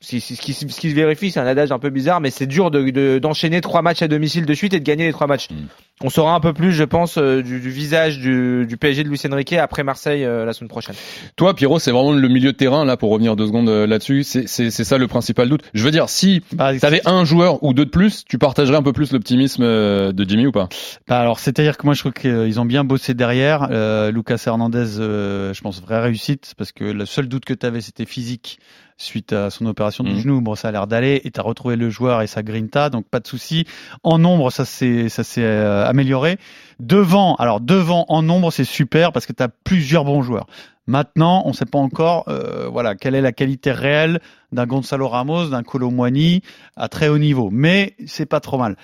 si, 0.00 0.20
si- 0.20 0.34
ce, 0.36 0.40
qui, 0.40 0.54
ce 0.54 0.64
qui 0.64 0.90
se 0.90 0.94
vérifie, 0.94 1.30
c'est 1.30 1.40
un 1.40 1.46
adage 1.46 1.72
un 1.72 1.78
peu 1.78 1.90
bizarre, 1.90 2.20
mais 2.20 2.30
c'est 2.30 2.46
dur 2.46 2.70
de, 2.70 2.88
de- 2.90 3.18
d'enchaîner 3.18 3.60
trois 3.60 3.82
matchs 3.82 4.00
à 4.02 4.08
domicile 4.08 4.46
de 4.46 4.54
suite 4.54 4.72
et 4.72 4.80
de 4.80 4.84
gagner 4.84 5.04
les 5.06 5.12
trois 5.12 5.26
matchs. 5.26 5.48
Mm. 5.50 5.54
On 6.02 6.08
saura 6.08 6.34
un 6.34 6.40
peu 6.40 6.54
plus, 6.54 6.72
je 6.72 6.84
pense, 6.84 7.18
euh, 7.18 7.42
du, 7.42 7.60
du 7.60 7.68
visage 7.70 8.18
du, 8.18 8.64
du 8.66 8.78
PSG 8.78 9.04
de 9.04 9.10
Luis 9.10 9.20
Enrique 9.30 9.52
après 9.52 9.82
Marseille 9.84 10.24
euh, 10.24 10.46
la 10.46 10.54
semaine 10.54 10.70
prochaine. 10.70 10.94
Toi, 11.36 11.54
Pierrot, 11.54 11.78
c'est 11.78 11.90
vraiment 11.90 12.12
le 12.12 12.28
milieu 12.28 12.52
de 12.52 12.56
terrain, 12.56 12.86
là, 12.86 12.96
pour 12.96 13.10
revenir 13.10 13.36
deux 13.36 13.46
secondes 13.46 13.68
euh, 13.68 13.86
là-dessus. 13.86 14.22
C'est, 14.24 14.48
c'est, 14.48 14.70
c'est 14.70 14.84
ça 14.84 14.96
le 14.96 15.06
principal 15.06 15.50
doute. 15.50 15.60
Je 15.74 15.84
veux 15.84 15.90
dire, 15.90 16.08
si 16.08 16.42
Bah, 16.54 16.74
t'avais 16.78 17.02
un 17.06 17.26
joueur 17.26 17.62
ou 17.62 17.74
deux 17.74 17.84
de 17.84 17.90
plus, 17.90 18.24
tu 18.24 18.38
partagerais 18.38 18.78
un 18.78 18.82
peu 18.82 18.94
plus 18.94 19.12
l'optimisme 19.12 19.62
euh, 19.62 20.12
de 20.12 20.26
Jimmy 20.26 20.46
ou 20.46 20.52
pas? 20.52 20.70
Bah 21.06 21.20
alors, 21.20 21.38
c'est-à-dire 21.38 21.76
que 21.76 21.84
moi, 21.84 21.92
je 21.92 22.00
trouve 22.00 22.12
qu'ils 22.14 22.58
ont 22.58 22.64
bien 22.64 22.84
bossé 22.84 23.12
derrière. 23.12 23.68
Euh, 23.70 24.10
Lucas 24.10 24.42
Hernandez, 24.46 24.98
euh, 24.98 25.52
je 25.52 25.60
pense, 25.60 25.82
vraie 25.82 26.00
réussite, 26.00 26.54
parce 26.56 26.72
que 26.72 26.84
le 26.84 27.04
seul 27.04 27.28
doute 27.28 27.44
que 27.44 27.52
tu 27.52 27.66
avais, 27.66 27.82
c'était 27.82 28.06
physique 28.06 28.58
suite 29.00 29.32
à 29.32 29.50
son 29.50 29.66
opération 29.66 30.04
du 30.04 30.12
Mhm. 30.12 30.20
genou. 30.20 30.40
Bon, 30.40 30.54
ça 30.54 30.68
a 30.68 30.72
l'air 30.72 30.86
d'aller, 30.86 31.20
et 31.24 31.30
tu 31.30 31.40
as 31.40 31.42
retrouvé 31.42 31.76
le 31.76 31.90
joueur 31.90 32.22
et 32.22 32.26
sa 32.26 32.42
grinta, 32.42 32.90
donc 32.90 33.06
pas 33.08 33.20
de 33.20 33.26
souci. 33.26 33.64
En 34.02 34.18
nombre, 34.18 34.50
ça 34.50 34.64
s'est 34.64 35.08
ça 35.08 35.24
s'est 35.24 35.42
euh, 35.42 35.86
amélioré. 35.86 36.38
Devant, 36.78 37.34
alors 37.36 37.60
devant 37.60 38.04
en 38.08 38.22
nombre, 38.22 38.50
c'est 38.52 38.64
super 38.64 39.12
parce 39.12 39.26
que 39.26 39.32
tu 39.32 39.42
as 39.42 39.48
plusieurs 39.48 40.04
bons 40.04 40.22
joueurs. 40.22 40.46
Maintenant, 40.86 41.42
on 41.44 41.50
ne 41.50 41.54
sait 41.54 41.66
pas 41.66 41.78
encore, 41.78 42.24
euh, 42.28 42.66
voilà, 42.70 42.94
quelle 42.94 43.14
est 43.14 43.20
la 43.20 43.32
qualité 43.32 43.70
réelle 43.70 44.20
d'un 44.52 44.66
Gonzalo 44.66 45.08
Ramos, 45.08 45.46
d'un 45.48 45.62
Colomwani 45.62 46.42
à 46.76 46.88
très 46.88 47.08
haut 47.08 47.18
niveau. 47.18 47.50
Mais 47.52 47.94
c'est 48.06 48.26
pas 48.26 48.40
trop 48.40 48.58
mal. 48.58 48.76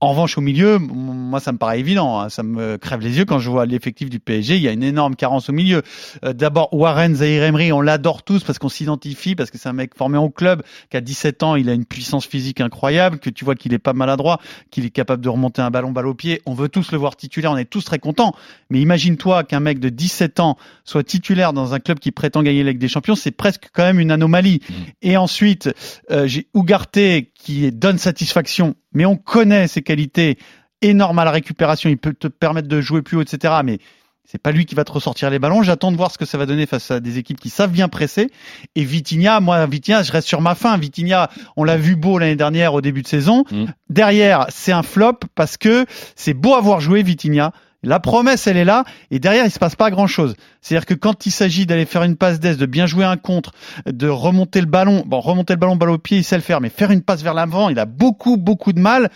En 0.00 0.10
revanche, 0.10 0.36
au 0.38 0.40
milieu, 0.40 0.78
moi, 0.78 1.40
ça 1.40 1.52
me 1.52 1.58
paraît 1.58 1.78
évident. 1.80 2.20
hein. 2.20 2.28
Ça 2.28 2.42
me 2.42 2.76
crève 2.78 3.00
les 3.00 3.18
yeux 3.18 3.24
quand 3.24 3.38
je 3.38 3.50
vois 3.50 3.66
l'effectif 3.66 4.10
du 4.10 4.18
PSG. 4.20 4.56
Il 4.56 4.62
y 4.62 4.68
a 4.68 4.72
une 4.72 4.82
énorme 4.82 5.16
carence 5.16 5.48
au 5.48 5.52
milieu. 5.52 5.82
Euh, 6.24 6.32
D'abord, 6.32 6.72
Warren 6.72 7.14
Zahir 7.14 7.44
Emery, 7.44 7.72
on 7.72 7.80
l'adore 7.80 8.22
tous 8.22 8.42
parce 8.42 8.58
qu'on 8.58 8.68
s'identifie, 8.68 9.34
parce 9.34 9.50
que 9.50 9.58
c'est 9.58 9.68
un 9.68 9.72
mec 9.74 9.94
formé 9.96 10.18
au 10.18 10.30
club, 10.30 10.62
qui 10.90 10.96
a 10.96 11.00
17 11.00 11.42
ans, 11.42 11.56
il 11.56 11.68
a 11.68 11.72
une 11.72 11.84
puissance 11.84 12.26
physique 12.26 12.60
incroyable, 12.60 13.18
que 13.18 13.30
tu 13.30 13.44
vois 13.44 13.54
qu'il 13.54 13.72
est 13.74 13.78
pas 13.78 13.92
maladroit, 13.92 14.40
qu'il 14.70 14.84
est 14.84 14.90
capable 14.90 15.22
de 15.22 15.28
remonter 15.28 15.62
un 15.62 15.70
ballon 15.70 15.92
balle 15.92 16.06
au 16.06 16.14
pied. 16.14 16.42
On 16.46 16.54
veut 16.54 16.68
tous 16.68 16.90
le 16.92 16.98
voir 16.98 17.16
titulaire, 17.16 17.52
on 17.52 17.56
est 17.56 17.64
tous 17.64 17.84
très 17.84 17.98
contents. 17.98 18.34
Mais 18.70 18.80
imagine-toi 18.80 19.44
qu'un 19.44 19.60
mec 19.60 19.78
de 19.78 19.88
17 19.88 20.40
ans 20.40 20.56
soit 20.84 21.04
titulaire 21.04 21.52
dans 21.52 21.74
un 21.74 21.78
club 21.80 21.98
qui 21.98 22.10
prétend 22.10 22.42
gagner 22.42 22.62
la 22.64 22.70
Ligue 22.70 22.80
des 22.80 22.88
Champions, 22.88 23.14
c'est 23.14 23.30
presque 23.30 23.68
quand 23.72 23.84
même 23.84 24.00
une 24.00 24.10
anomalie. 24.10 24.60
Et 25.02 25.11
ensuite, 25.16 25.70
euh, 26.10 26.26
j'ai 26.26 26.48
Ugarte 26.54 26.98
qui 27.34 27.70
donne 27.72 27.98
satisfaction, 27.98 28.74
mais 28.92 29.04
on 29.04 29.16
connaît 29.16 29.68
ses 29.68 29.82
qualités 29.82 30.38
énormes 30.82 31.18
à 31.18 31.24
la 31.24 31.30
récupération, 31.30 31.88
il 31.88 31.98
peut 31.98 32.12
te 32.12 32.28
permettre 32.28 32.68
de 32.68 32.80
jouer 32.80 33.02
plus 33.02 33.16
haut, 33.16 33.22
etc. 33.22 33.54
Mais 33.64 33.78
c'est 34.24 34.40
pas 34.40 34.52
lui 34.52 34.66
qui 34.66 34.74
va 34.74 34.84
te 34.84 34.92
ressortir 34.92 35.30
les 35.30 35.38
ballons. 35.38 35.62
J'attends 35.62 35.92
de 35.92 35.96
voir 35.96 36.10
ce 36.10 36.18
que 36.18 36.24
ça 36.24 36.38
va 36.38 36.46
donner 36.46 36.66
face 36.66 36.90
à 36.90 37.00
des 37.00 37.18
équipes 37.18 37.40
qui 37.40 37.50
savent 37.50 37.70
bien 37.70 37.88
presser. 37.88 38.30
Et 38.76 38.84
Vitinha, 38.84 39.40
moi, 39.40 39.66
Vitinha, 39.66 40.02
je 40.02 40.12
reste 40.12 40.28
sur 40.28 40.40
ma 40.40 40.54
fin. 40.54 40.76
Vitinha, 40.78 41.28
on 41.56 41.64
l'a 41.64 41.76
vu 41.76 41.96
beau 41.96 42.18
l'année 42.18 42.36
dernière 42.36 42.74
au 42.74 42.80
début 42.80 43.02
de 43.02 43.08
saison. 43.08 43.44
Mm. 43.50 43.64
Derrière, 43.90 44.46
c'est 44.48 44.72
un 44.72 44.82
flop 44.82 45.18
parce 45.34 45.56
que 45.56 45.86
c'est 46.16 46.34
beau 46.34 46.54
avoir 46.54 46.80
joué 46.80 47.02
Vitinha. 47.02 47.52
La 47.82 47.98
promesse, 47.98 48.46
elle 48.46 48.56
est 48.56 48.64
là, 48.64 48.84
et 49.10 49.18
derrière, 49.18 49.44
il 49.44 49.50
se 49.50 49.58
passe 49.58 49.74
pas 49.74 49.90
grand 49.90 50.06
chose. 50.06 50.34
C'est-à-dire 50.60 50.86
que 50.86 50.94
quand 50.94 51.26
il 51.26 51.30
s'agit 51.32 51.66
d'aller 51.66 51.84
faire 51.84 52.04
une 52.04 52.16
passe 52.16 52.38
d'aise, 52.38 52.56
de 52.56 52.66
bien 52.66 52.86
jouer 52.86 53.04
un 53.04 53.16
contre, 53.16 53.52
de 53.86 54.08
remonter 54.08 54.60
le 54.60 54.66
ballon, 54.66 55.02
bon, 55.06 55.20
remonter 55.20 55.54
le 55.54 55.58
ballon, 55.58 55.76
balle 55.76 55.90
au 55.90 55.98
pied, 55.98 56.18
il 56.18 56.24
sait 56.24 56.36
le 56.36 56.42
faire, 56.42 56.60
mais 56.60 56.68
faire 56.68 56.92
une 56.92 57.02
passe 57.02 57.22
vers 57.22 57.34
l'avant, 57.34 57.68
il 57.68 57.78
a 57.78 57.86
beaucoup, 57.86 58.36
beaucoup 58.36 58.72
de 58.72 58.80
mal. 58.80 59.10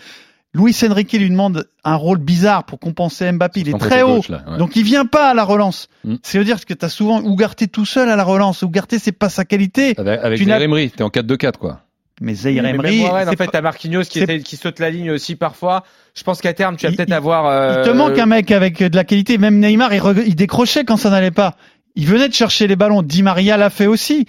Luis 0.53 0.75
Enrique 0.89 1.13
lui 1.13 1.29
demande 1.29 1.67
un 1.83 1.95
rôle 1.95 2.17
bizarre 2.17 2.65
pour 2.65 2.79
compenser 2.79 3.31
Mbappé. 3.31 3.61
Il 3.61 3.69
est 3.69 3.77
très 3.77 4.01
haut. 4.01 4.17
gauche, 4.17 4.29
là, 4.29 4.43
ouais. 4.49 4.57
Donc 4.57 4.75
il 4.75 4.83
vient 4.83 5.05
pas 5.05 5.29
à 5.29 5.33
la 5.33 5.43
relance. 5.43 5.87
Mm. 6.03 6.15
C'est-à-dire 6.23 6.65
que 6.65 6.73
tu 6.73 6.85
as 6.85 6.89
souvent 6.89 7.21
Ougarté 7.21 7.67
tout 7.67 7.85
seul 7.85 8.09
à 8.09 8.15
la 8.15 8.23
relance. 8.23 8.63
Ougarté, 8.63 8.97
c'est 8.97 9.11
pas 9.11 9.29
sa 9.29 9.45
qualité. 9.45 9.93
Avec, 9.97 10.19
avec 10.21 10.39
Tu 10.39 10.45
t'es 10.45 11.03
en 11.03 11.09
4-2-4 11.09 11.57
quoi. 11.57 11.81
Mais 12.19 12.33
Zaire 12.33 12.63
Mais 12.63 12.69
Emery, 12.71 13.01
c'est 13.29 13.37
fait, 13.37 13.47
t'as 13.51 13.61
Marquinhos 13.61 14.01
qui, 14.03 14.19
essaie- 14.19 14.39
qui 14.41 14.55
saute 14.57 14.79
la 14.79 14.89
ligne 14.89 15.11
aussi 15.11 15.35
parfois. 15.35 15.83
Je 16.15 16.23
pense 16.23 16.41
qu'à 16.41 16.53
terme, 16.53 16.75
tu 16.75 16.85
vas 16.87 16.91
peut-être 16.97 17.11
avoir. 17.11 17.45
euh, 17.45 17.83
il 17.83 17.87
te 17.91 17.95
manque 17.95 18.17
un 18.17 18.25
mec 18.25 18.49
avec 18.51 18.81
de 18.81 18.95
la 18.95 19.03
qualité. 19.03 19.37
Même 19.37 19.59
Neymar, 19.59 19.93
il, 19.93 20.01
re- 20.01 20.23
il 20.25 20.35
décrochait 20.35 20.83
quand 20.83 20.97
ça 20.97 21.09
n'allait 21.11 21.29
pas. 21.31 21.55
Il 21.95 22.07
venait 22.07 22.27
de 22.27 22.33
chercher 22.33 22.67
les 22.67 22.75
ballons. 22.75 23.01
Di 23.03 23.21
Maria 23.23 23.57
l'a 23.57 23.69
fait 23.69 23.87
aussi. 23.87 24.25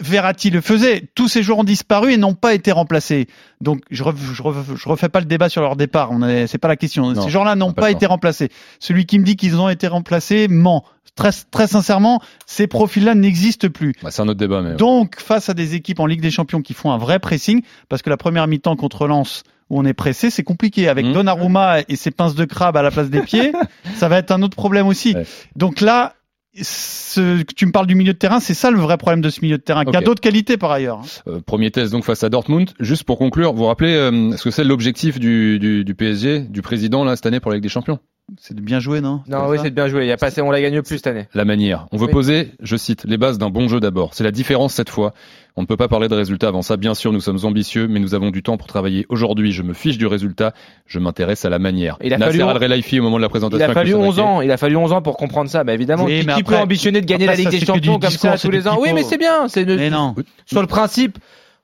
Verratti 0.00 0.50
le 0.50 0.60
faisait. 0.60 1.08
Tous 1.14 1.28
ces 1.28 1.42
joueurs 1.42 1.58
ont 1.58 1.64
disparu 1.64 2.12
et 2.12 2.16
n'ont 2.16 2.34
pas 2.34 2.54
été 2.54 2.72
remplacés. 2.72 3.26
Donc 3.60 3.80
je, 3.90 4.02
je 4.32 4.88
refais 4.88 5.08
pas 5.08 5.20
le 5.20 5.26
débat 5.26 5.48
sur 5.48 5.62
leur 5.62 5.76
départ. 5.76 6.10
On 6.12 6.22
est, 6.26 6.46
c'est 6.46 6.58
pas 6.58 6.68
la 6.68 6.76
question. 6.76 7.10
Non, 7.12 7.22
ces 7.22 7.30
joueurs-là 7.30 7.54
n'ont 7.56 7.72
pas 7.72 7.90
été 7.90 8.06
remplacés. 8.06 8.50
Celui 8.80 9.06
qui 9.06 9.18
me 9.18 9.24
dit 9.24 9.36
qu'ils 9.36 9.56
ont 9.56 9.68
été 9.68 9.86
remplacés 9.86 10.48
ment. 10.48 10.84
Très, 11.16 11.30
très 11.50 11.66
sincèrement, 11.66 12.20
ces 12.46 12.68
profils-là 12.68 13.16
n'existent 13.16 13.68
plus. 13.70 13.92
Bah, 14.04 14.12
c'est 14.12 14.22
un 14.22 14.28
autre 14.28 14.38
débat, 14.38 14.62
mais. 14.62 14.76
Donc, 14.76 15.18
face 15.18 15.48
à 15.48 15.54
des 15.54 15.74
équipes 15.74 15.98
en 15.98 16.06
Ligue 16.06 16.20
des 16.20 16.30
Champions 16.30 16.62
qui 16.62 16.74
font 16.74 16.92
un 16.92 16.98
vrai 16.98 17.18
pressing, 17.18 17.62
parce 17.88 18.02
que 18.02 18.10
la 18.10 18.16
première 18.16 18.46
mi-temps 18.46 18.76
contre 18.76 19.08
Lens, 19.08 19.42
où 19.68 19.80
on 19.80 19.84
est 19.84 19.94
pressé, 19.94 20.30
c'est 20.30 20.44
compliqué. 20.44 20.86
Avec 20.88 21.06
Mhm. 21.06 21.14
Donnarumma 21.14 21.78
et 21.88 21.96
ses 21.96 22.12
pinces 22.12 22.36
de 22.36 22.44
crabe 22.44 22.76
à 22.76 22.82
la 22.82 22.92
place 22.92 23.10
des 23.10 23.22
pieds, 23.22 23.50
ça 23.96 24.08
va 24.08 24.18
être 24.18 24.30
un 24.30 24.42
autre 24.42 24.56
problème 24.56 24.86
aussi. 24.86 25.12
Ouais. 25.16 25.26
Donc 25.56 25.80
là, 25.80 26.14
ce, 26.62 27.42
tu 27.42 27.66
me 27.66 27.72
parles 27.72 27.86
du 27.86 27.94
milieu 27.94 28.12
de 28.12 28.18
terrain, 28.18 28.40
c'est 28.40 28.54
ça 28.54 28.70
le 28.70 28.78
vrai 28.78 28.96
problème 28.98 29.20
de 29.20 29.30
ce 29.30 29.40
milieu 29.42 29.58
de 29.58 29.62
terrain, 29.62 29.84
qui 29.84 29.96
a 29.96 30.00
d'autres 30.00 30.20
qualités 30.20 30.56
par 30.56 30.70
ailleurs. 30.70 30.98
hein. 30.98 31.30
Euh, 31.30 31.40
premier 31.40 31.70
test 31.70 31.92
donc 31.92 32.04
face 32.04 32.22
à 32.24 32.28
Dortmund. 32.28 32.70
Juste 32.80 33.04
pour 33.04 33.18
conclure, 33.18 33.52
vous 33.52 33.58
vous 33.58 33.66
rappelez 33.66 33.94
euh, 33.94 34.36
ce 34.36 34.44
que 34.44 34.50
c'est 34.50 34.64
l'objectif 34.64 35.18
du, 35.18 35.58
du, 35.58 35.84
du 35.84 35.94
PSG, 35.94 36.40
du 36.40 36.62
président 36.62 37.04
là 37.04 37.16
cette 37.16 37.26
année 37.26 37.40
pour 37.40 37.50
la 37.50 37.56
Ligue 37.56 37.62
des 37.64 37.68
Champions? 37.68 37.98
C'est 38.36 38.54
de 38.54 38.60
bien 38.60 38.78
jouer, 38.78 39.00
non 39.00 39.22
Non, 39.26 39.48
oui, 39.48 39.56
c'est 39.62 39.70
de 39.70 39.74
bien 39.74 39.88
joué. 39.88 40.04
Il 40.04 40.08
y 40.08 40.12
a 40.12 40.18
pas, 40.18 40.28
on 40.42 40.50
la 40.50 40.60
gagne 40.60 40.82
plus 40.82 40.96
cette 40.98 41.06
année. 41.06 41.26
La 41.34 41.46
manière. 41.46 41.86
On 41.92 41.96
veut 41.96 42.06
Oui. 42.06 42.12
poser, 42.12 42.52
je 42.62 42.76
cite, 42.76 43.04
les 43.08 43.16
bases 43.16 43.38
d'un 43.38 43.48
bon 43.48 43.68
jeu 43.68 43.80
d'abord. 43.80 44.12
C'est 44.12 44.22
la 44.22 44.30
différence 44.30 44.74
cette 44.74 44.90
fois. 44.90 45.14
On 45.56 45.62
ne 45.62 45.66
peut 45.66 45.78
pas 45.78 45.88
parler 45.88 46.08
de 46.08 46.14
résultats 46.14 46.48
avant 46.48 46.60
ça. 46.60 46.76
Bien 46.76 46.94
sûr, 46.94 47.10
nous 47.12 47.20
sommes 47.22 47.38
ambitieux, 47.44 47.88
mais 47.88 48.00
nous 48.00 48.14
avons 48.14 48.30
du 48.30 48.42
temps 48.42 48.58
pour 48.58 48.66
travailler. 48.66 49.06
Aujourd'hui, 49.08 49.52
je 49.52 49.62
me 49.62 49.72
fiche 49.72 49.96
du 49.96 50.06
résultat. 50.06 50.52
Je 50.86 50.98
m'intéresse 50.98 51.46
à 51.46 51.48
la 51.48 51.58
manière. 51.58 51.96
Il 52.02 52.12
a 52.12 52.18
Nasser 52.18 52.38
fallu- 52.38 52.50
Al-Relaifi 52.50 53.00
au 53.00 53.02
moment 53.02 53.16
de 53.16 53.22
la 53.22 53.28
Il 53.28 53.30
présentation. 53.30 53.62
a 53.62 53.64
avec 53.64 53.74
fallu 53.74 53.90
Lucien 53.92 54.04
11 54.06 54.16
Riquet. 54.16 54.28
ans. 54.28 54.40
Il 54.42 54.50
a 54.50 54.56
fallu 54.58 54.76
11 54.76 54.92
ans 54.92 55.00
pour 55.02 55.16
comprendre 55.16 55.48
ça. 55.48 55.64
Bah 55.64 55.72
évidemment, 55.72 56.04
Oui, 56.04 56.20
qui, 56.20 56.26
mais 56.26 56.34
qui 56.34 56.40
après- 56.40 56.56
peut 56.56 56.62
ambitionner 56.62 57.00
de 57.00 57.06
gagner 57.06 57.24
après, 57.24 57.36
la 57.36 57.50
Ligue 57.50 57.50
ça, 57.52 57.58
des 57.58 57.66
Champions 57.66 57.98
comme 57.98 58.10
ça 58.10 58.36
tous 58.36 58.50
les 58.50 58.68
ans? 58.68 58.76
Oui, 58.80 58.90
mais 58.94 59.02
c'est 59.04 59.18
bien. 59.18 59.48
C'est 59.48 59.64
Mais 59.64 59.86
une... 59.88 59.94
non. 59.94 60.14
sur 60.46 60.60
le 60.60 60.66
principe. 60.68 61.18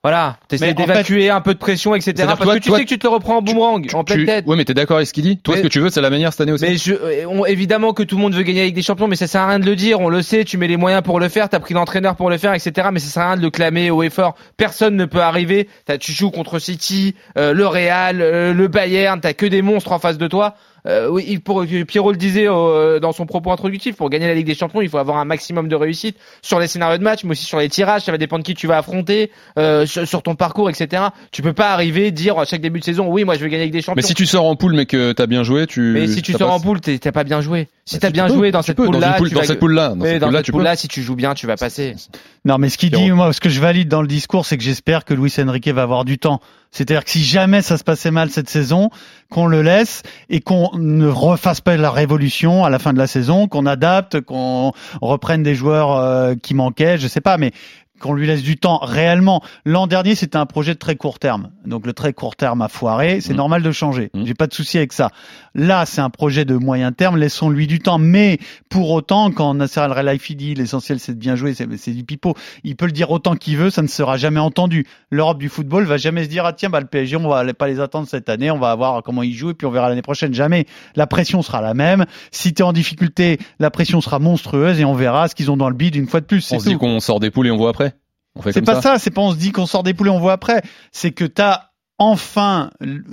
Voilà, 0.05 0.37
t'essaies 0.49 0.75
d'évacuer 0.75 1.31
un 1.31 1.41
peu 1.41 1.55
de 1.55 1.59
pression, 1.59 1.95
etc. 1.95 2.13
Parce 2.27 2.39
toi- 2.39 2.55
que 2.57 2.59
tu 2.61 2.69
toi- 2.69 2.77
sais 2.77 2.85
que 2.85 2.89
tu 2.91 2.99
te 2.99 3.07
le 3.07 3.13
reprends 3.15 3.39
en 3.39 3.43
boomerang, 3.43 3.87
en 3.95 4.05
pleine 4.05 4.19
Tu- 4.19 4.27
tête. 4.27 4.47
Ouais, 4.47 4.55
mais 4.55 4.67
t'es 4.67 4.75
d'accord 4.75 4.99
avec 4.99 5.09
ce 5.09 5.15
qu'il 5.15 5.25
dit 5.25 5.39
Toi, 5.39 5.55
Mais- 5.55 5.63
ce 5.63 5.67
que 5.67 5.73
tu 5.73 5.81
veux, 5.81 5.89
c'est 5.89 6.03
la 6.03 6.11
manière 6.11 6.31
cette 6.31 6.43
année 6.43 6.53
aussi. 6.53 6.67
Mais 6.67 6.77
je, 6.77 6.93
euh, 6.93 7.25
on- 7.27 7.47
évidemment 7.47 7.95
que 7.95 8.03
tout 8.03 8.17
le 8.17 8.21
monde 8.21 8.35
veut 8.35 8.43
gagner 8.43 8.61
avec 8.61 8.75
des 8.75 8.83
champions, 8.83 9.09
mais 9.09 9.17
ça 9.17 9.27
sert 9.27 9.41
à 9.41 9.49
rien 9.49 9.59
de 9.59 9.65
le 9.65 9.75
dire. 9.77 10.01
On 10.01 10.11
le 10.11 10.21
sait, 10.21 10.45
tu 10.45 10.59
mets 10.59 10.69
les 10.69 10.77
moyens 10.77 11.03
pour 11.03 11.21
le 11.21 11.31
faire, 11.31 11.49
t'as 11.49 11.59
pris 11.59 11.73
l'entraîneur 11.73 12.17
pour 12.17 12.29
le 12.29 12.37
faire, 12.37 12.53
etc. 12.53 12.89
Mais 12.93 12.99
ça 13.01 13.09
sert 13.09 13.23
à 13.23 13.27
rien 13.29 13.37
de 13.39 13.43
le 13.43 13.49
clamer 13.49 13.91
haut 13.91 14.03
et 14.03 14.11
fort. 14.11 14.35
Personne 14.59 14.95
ne 14.95 15.07
peut 15.07 15.23
arriver. 15.23 15.69
T'as- 15.87 15.97
tu 15.97 16.13
joues 16.13 16.31
contre 16.31 16.59
City, 16.59 17.15
euh, 17.39 17.55
le 17.55 17.67
Real, 17.67 18.21
euh, 18.21 18.53
le 18.53 18.69
Bayern, 18.69 19.19
t'as 19.23 19.33
que 19.33 19.47
des 19.47 19.63
monstres 19.63 19.93
en 19.93 19.99
face 19.99 20.19
de 20.19 20.27
toi. 20.27 20.55
Euh, 20.87 21.09
oui, 21.09 21.25
il- 21.27 21.41
pour, 21.41 21.65
Pierrot 21.87 22.11
le 22.13 22.19
disait 22.19 22.47
euh, 22.49 23.01
dans 23.01 23.13
son 23.13 23.25
propos 23.25 23.51
introductif, 23.53 23.97
pour 23.97 24.11
gagner 24.11 24.27
la 24.27 24.35
Ligue 24.35 24.47
des 24.47 24.55
Champions, 24.55 24.83
il 24.83 24.89
faut 24.91 24.99
avoir 24.99 25.17
un 25.17 25.25
maximum 25.25 25.67
de 25.69 25.77
réussite 25.77 26.17
sur 26.43 26.61
les 26.61 26.67
scénarios 26.67 26.99
de 26.99 27.03
match, 27.03 27.25
mais 27.25 27.31
aussi 27.31 27.45
sur 27.47 27.59
les 27.59 27.69
tirages. 27.71 28.03
Ça 28.03 28.13
va 28.13 28.19
dépendre 28.19 28.43
de 28.43 28.47
qui 28.47 28.55
tu 28.55 28.67
vas 28.67 28.79
affronter, 28.79 29.31
euh, 29.59 29.87
sur, 29.87 30.07
sur 30.07 30.23
ton 30.23 30.35
parcours, 30.35 30.69
etc. 30.69 31.05
Tu 31.33 31.41
peux 31.41 31.53
pas 31.55 31.71
arriver 31.73 32.11
dire 32.11 32.39
à 32.39 32.45
chaque 32.45 32.61
début 32.61 32.81
de 32.81 32.85
saison, 32.85 33.07
oui, 33.09 33.25
moi 33.25 33.35
je 33.37 33.41
veux 33.41 33.49
gagner 33.49 33.63
avec 33.63 33.73
des 33.73 33.81
champions. 33.81 33.95
Mais 33.97 34.03
si 34.03 34.15
tu 34.15 34.27
sors 34.27 34.45
en 34.45 34.57
poule, 34.57 34.75
mais 34.75 34.85
que 34.87 35.13
t'as 35.13 35.27
bien 35.27 35.43
joué, 35.43 35.67
tu. 35.67 35.93
Mais 35.95 36.07
si 36.07 36.21
tu 36.21 36.33
sors 36.33 36.53
en 36.53 36.61
poule, 36.61 36.81
t'es- 36.81 36.99
t'as 36.99 37.13
pas 37.13 37.25
bien 37.25 37.41
joué. 37.41 37.69
Si 37.87 37.97
Bah, 37.97 38.01
t'as 38.03 38.11
bien 38.11 38.27
peux, 38.27 38.35
joué 38.35 38.51
dans 38.51 38.63
cette 38.63 38.77
poule- 38.77 38.87
tu 38.87 38.93
dans 38.93 39.01
vas- 39.01 39.45
cette 39.47 39.59
poule-là, 39.59 39.89
dans 39.91 39.97
Mais 39.97 40.13
cette 40.13 40.21
dans 40.21 40.27
poule-là, 40.29 40.39
cette 40.39 40.45
tu 40.47 40.53
peux. 40.53 40.57
poule-là, 40.59 40.77
si 40.77 40.89
tu 40.89 41.03
joues 41.03 41.17
bien, 41.17 41.35
tu 41.35 41.47
vas 41.47 41.57
passer. 41.57 41.95
Non, 42.47 42.57
mais 42.59 42.69
ce 42.71 42.79
qu'il 42.79 42.91
dit, 42.91 43.11
moi, 43.11 43.33
ce 43.33 43.41
que 43.41 43.49
je 43.51 43.61
valide 43.61 43.89
dans 43.89 44.01
le 44.03 44.09
discours, 44.09 44.45
c'est 44.47 44.57
que 44.59 44.63
j'espère 44.63 45.05
que 45.05 45.13
Luis 45.15 45.33
Enrique 45.39 45.69
va 45.69 45.83
avoir 45.83 46.05
du 46.05 46.19
temps. 46.19 46.41
C'est-à-dire 46.75 47.05
que 47.05 47.11
si 47.11 47.23
jamais 47.23 47.63
ça 47.63 47.79
se 47.79 47.85
passait 47.85 48.11
mal 48.11 48.31
cette 48.31 48.51
saison, 48.51 48.91
qu'on 49.31 49.47
le 49.47 49.63
laisse 49.63 50.03
et 50.29 50.41
qu'on 50.41 50.71
ne 50.77 51.07
refasse 51.07 51.61
pas 51.61 51.77
la 51.77 51.93
révolution 51.93 52.65
à 52.65 52.71
la 52.71 52.81
fin 52.81 52.93
de 52.93 52.99
la 52.99 53.07
saison, 53.07 53.47
qu'on 53.47 53.65
adapte, 53.65 54.21
qu'on 54.21 54.73
reprenne 55.01 55.45
des 55.45 55.55
joueurs 55.55 55.97
euh, 55.97 56.35
qui 56.35 56.53
manquaient, 56.53 56.99
je 56.99 57.07
sais 57.07 57.21
pas, 57.21 57.39
mais 57.39 57.53
qu'on 58.05 58.13
lui 58.13 58.27
laisse 58.27 58.43
du 58.43 58.59
temps 58.59 58.81
réellement. 58.83 59.43
L'an 59.65 59.87
dernier, 59.87 60.15
c'était 60.15 60.37
un 60.37 60.45
projet 60.45 60.75
de 60.75 60.79
très 60.79 60.95
court 60.95 61.19
terme. 61.19 61.49
Donc 61.65 61.87
le 61.87 61.95
très 61.95 62.13
court 62.13 62.37
terme 62.37 62.61
a 62.61 62.69
foiré, 62.69 63.23
c'est 63.23 63.33
Mm. 63.33 63.37
normal 63.37 63.63
de 63.63 63.73
changer. 63.73 64.11
Mm. 64.13 64.27
J'ai 64.27 64.35
pas 64.35 64.47
de 64.47 64.53
souci 64.53 64.77
avec 64.77 64.93
ça. 64.93 65.11
Là, 65.55 65.87
c'est 65.87 66.03
un 66.03 66.11
projet 66.11 66.45
de 66.45 66.55
moyen 66.55 66.93
terme, 66.93 67.17
laissons-lui 67.17 67.67
du 67.67 67.79
temps. 67.79 67.97
Mais 67.99 68.39
pour 68.69 68.91
autant, 68.91 69.31
quand 69.31 69.55
Nasser 69.55 69.81
Al-Khelaifi 69.81 70.37
dit 70.37 70.55
l'essentiel 70.55 71.01
c'est 71.01 71.15
de 71.15 71.19
bien 71.19 71.35
jouer, 71.35 71.55
c'est 71.55 71.93
du 71.93 72.05
pipeau. 72.05 72.35
Il 72.63 72.77
peut 72.77 72.85
le 72.85 72.93
dire 72.93 73.11
autant 73.11 73.37
qu'il 73.37 73.57
veut, 73.57 73.71
ça 73.71 73.81
ne 73.81 73.87
sera 73.87 74.19
jamais 74.19 74.41
entendu. 74.41 74.87
L'Europe 75.11 75.39
du 75.39 75.49
football 75.49 75.85
va 75.85 75.97
jamais 75.97 76.25
se 76.25 76.29
dire 76.29 76.45
ah 76.45 76.53
tiens 76.53 76.69
bah 76.69 76.81
le 76.81 76.87
PSG 76.87 77.17
on 77.17 77.27
va 77.27 77.55
pas 77.55 77.69
les 77.69 77.81
attendre 77.81 78.07
cette 78.07 78.29
année, 78.29 78.51
on 78.51 78.59
va 78.59 78.75
voir 78.75 79.03
comment 79.03 79.23
ils 79.23 79.33
jouent 79.33 79.51
et 79.51 79.55
puis 79.55 79.67
on 79.67 79.71
verra 79.71 79.89
l'année 79.89 80.03
prochaine. 80.03 80.35
Jamais. 80.35 80.67
La 80.95 81.07
pression 81.07 81.41
sera 81.41 81.63
la 81.63 81.73
même. 81.73 82.05
Si 82.33 82.53
tu 82.53 82.61
es 82.61 82.65
en 82.67 82.75
difficulté, 82.75 83.39
la 83.61 83.71
pression 83.71 84.03
sera 84.03 84.19
monstrueuse 84.19 84.79
et 84.79 84.85
on 84.85 84.93
verra 84.95 85.29
ce 85.29 85.35
qu'ils 85.35 85.51
ont 85.51 85.57
dans 85.57 85.71
le 85.71 85.75
bid 85.75 85.95
une 85.95 86.07
fois 86.07 86.21
de 86.21 86.27
plus. 86.27 86.53
On 86.53 86.59
se 86.59 86.69
dit 86.69 86.77
qu'on 86.77 87.01
sort 87.01 87.19
des 87.21 87.31
poules 87.31 87.47
et 87.47 87.51
on 87.51 87.57
voit 87.57 87.71
après. 87.71 87.94
C'est 88.51 88.63
pas 88.63 88.81
ça, 88.81 88.99
c'est 88.99 89.11
pas 89.11 89.23
on 89.23 89.33
se 89.33 89.37
dit 89.37 89.53
qu'on 89.53 89.67
sort 89.67 89.83
des 89.83 89.95
poules 89.95 90.09
et 90.09 90.11
on 90.11 90.19
voit 90.19 90.33
après. 90.33 90.63
C'est 90.93 91.13
que 91.13 91.25
t'as 91.25 91.69
enfin, 91.99 92.71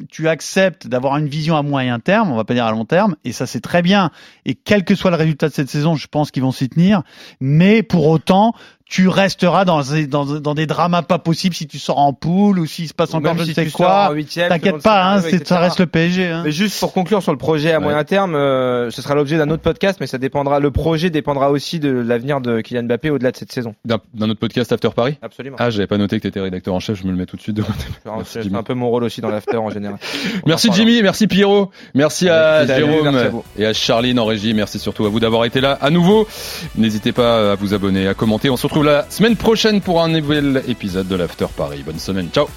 tu 0.10 0.28
acceptes 0.28 0.88
d'avoir 0.88 1.18
une 1.18 1.28
vision 1.28 1.56
à 1.56 1.62
moyen 1.62 2.00
terme, 2.00 2.32
on 2.32 2.36
va 2.36 2.44
pas 2.44 2.56
dire 2.56 2.66
à 2.66 2.72
long 2.72 2.86
terme, 2.86 3.16
et 3.24 3.32
ça 3.32 3.46
c'est 3.46 3.62
très 3.62 3.82
bien. 3.82 4.10
Et 4.46 4.56
quel 4.56 4.84
que 4.84 4.96
soit 4.96 5.12
le 5.12 5.18
résultat 5.18 5.50
de 5.50 5.54
cette 5.54 5.70
saison, 5.70 5.96
je 5.96 6.08
pense 6.08 6.32
qu'ils 6.32 6.42
vont 6.42 6.52
s'y 6.52 6.68
tenir. 6.68 7.04
Mais 7.40 7.84
pour 7.84 8.08
autant, 8.08 8.54
tu 8.92 9.08
resteras 9.08 9.64
dans, 9.64 9.82
des- 9.84 10.06
dans, 10.06 10.26
dans 10.26 10.54
des 10.54 10.66
dramas 10.68 11.02
pas 11.02 11.18
possibles 11.18 11.56
si 11.56 11.66
tu 11.66 11.80
sors 11.80 11.98
en 11.98 12.12
poule 12.12 12.60
ou 12.60 12.66
s'il 12.66 12.90
se 12.90 12.94
passe 12.94 13.14
encore 13.14 13.38
je 13.38 13.46
si 13.46 13.54
sais 13.54 13.68
quoi. 13.68 14.14
T'inquiète 14.50 14.80
pas, 14.84 15.14
hein, 15.16 15.22
ça 15.46 15.60
reste 15.60 15.80
le 15.80 15.86
PSG. 15.86 16.28
Hein. 16.28 16.42
Mais 16.44 16.52
juste 16.52 16.78
pour 16.78 16.92
conclure 16.92 17.24
sur 17.24 17.32
le 17.32 17.38
projet 17.38 17.72
à 17.72 17.78
Ouais. 17.78 17.84
moyen 17.86 18.04
terme, 18.04 18.36
euh, 18.36 18.92
ce 18.92 19.02
sera 19.02 19.16
l'objet 19.16 19.38
d'un 19.38 19.50
autre 19.50 19.62
podcast, 19.64 19.98
mais 20.02 20.08
ça 20.08 20.18
dépendra. 20.18 20.60
Le 20.60 20.72
projet 20.72 21.10
dépendra 21.10 21.52
aussi 21.52 21.80
de 21.80 21.90
l'avenir 21.90 22.42
de 22.42 22.60
Kylian 22.60 22.84
Mbappé 22.84 23.10
au-delà 23.12 23.32
de 23.32 23.38
cette 23.38 23.54
saison. 23.54 23.76
D'un 23.86 24.00
d'un 24.14 24.30
autre 24.30 24.42
podcast 24.42 24.74
After 24.74 24.90
Paris? 24.94 25.16
Absolument. 25.22 25.56
Ah, 25.58 25.70
j'avais 25.70 25.88
pas 25.88 25.98
noté 25.98 26.18
que 26.18 26.24
t'étais 26.24 26.42
rédacteur 26.42 26.74
en 26.74 26.82
chef, 26.82 27.00
je 27.00 27.06
me 27.06 27.12
le 27.12 27.18
mets 27.18 27.26
tout 27.26 27.38
de 27.38 27.42
suite 27.42 27.56
de 27.56 27.62
côté. 27.64 27.86
c'est 28.26 28.44
Jimmy. 28.44 28.58
un 28.58 28.64
peu 28.64 28.74
mon 28.74 28.90
rôle 28.90 29.06
aussi 29.06 29.22
dans 29.22 29.30
l'after 29.30 29.56
en 29.56 29.70
général. 29.70 29.98
On 30.44 30.48
Merci 30.50 30.70
en. 30.70 30.74
Jimmy, 30.74 31.02
merci 31.02 31.28
Pierrot, 31.28 31.72
merci 31.96 32.28
à. 32.28 32.66
Jérôme 32.66 33.04
Merci 33.12 33.26
à 33.26 33.30
vous. 33.30 33.44
et 33.58 33.66
à 33.66 33.72
Charline 33.74 34.20
en 34.20 34.26
régie, 34.26 34.54
merci 34.54 34.80
surtout 34.80 35.06
à 35.06 35.10
vous 35.10 35.22
d'avoir 35.22 35.46
été 35.46 35.62
là 35.62 35.78
à 35.82 35.90
nouveau. 35.90 36.28
N'hésitez 36.76 37.14
pas 37.14 37.54
à 37.54 37.56
vous 37.56 37.74
abonner, 37.74 38.06
à 38.08 38.14
commenter. 38.14 38.50
On 38.50 38.58
se 38.58 38.68
la 38.84 39.06
semaine 39.10 39.36
prochaine 39.36 39.82
pour 39.82 40.02
un 40.02 40.10
nouvel 40.10 40.64
épisode 40.68 41.08
de 41.08 41.16
l'After 41.16 41.48
Paris. 41.56 41.84
Bonne 41.86 42.00
semaine, 42.00 42.30
ciao 42.34 42.48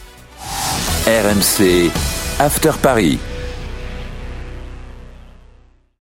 RMC 1.06 1.90
After 2.38 2.72
Paris. 2.80 3.18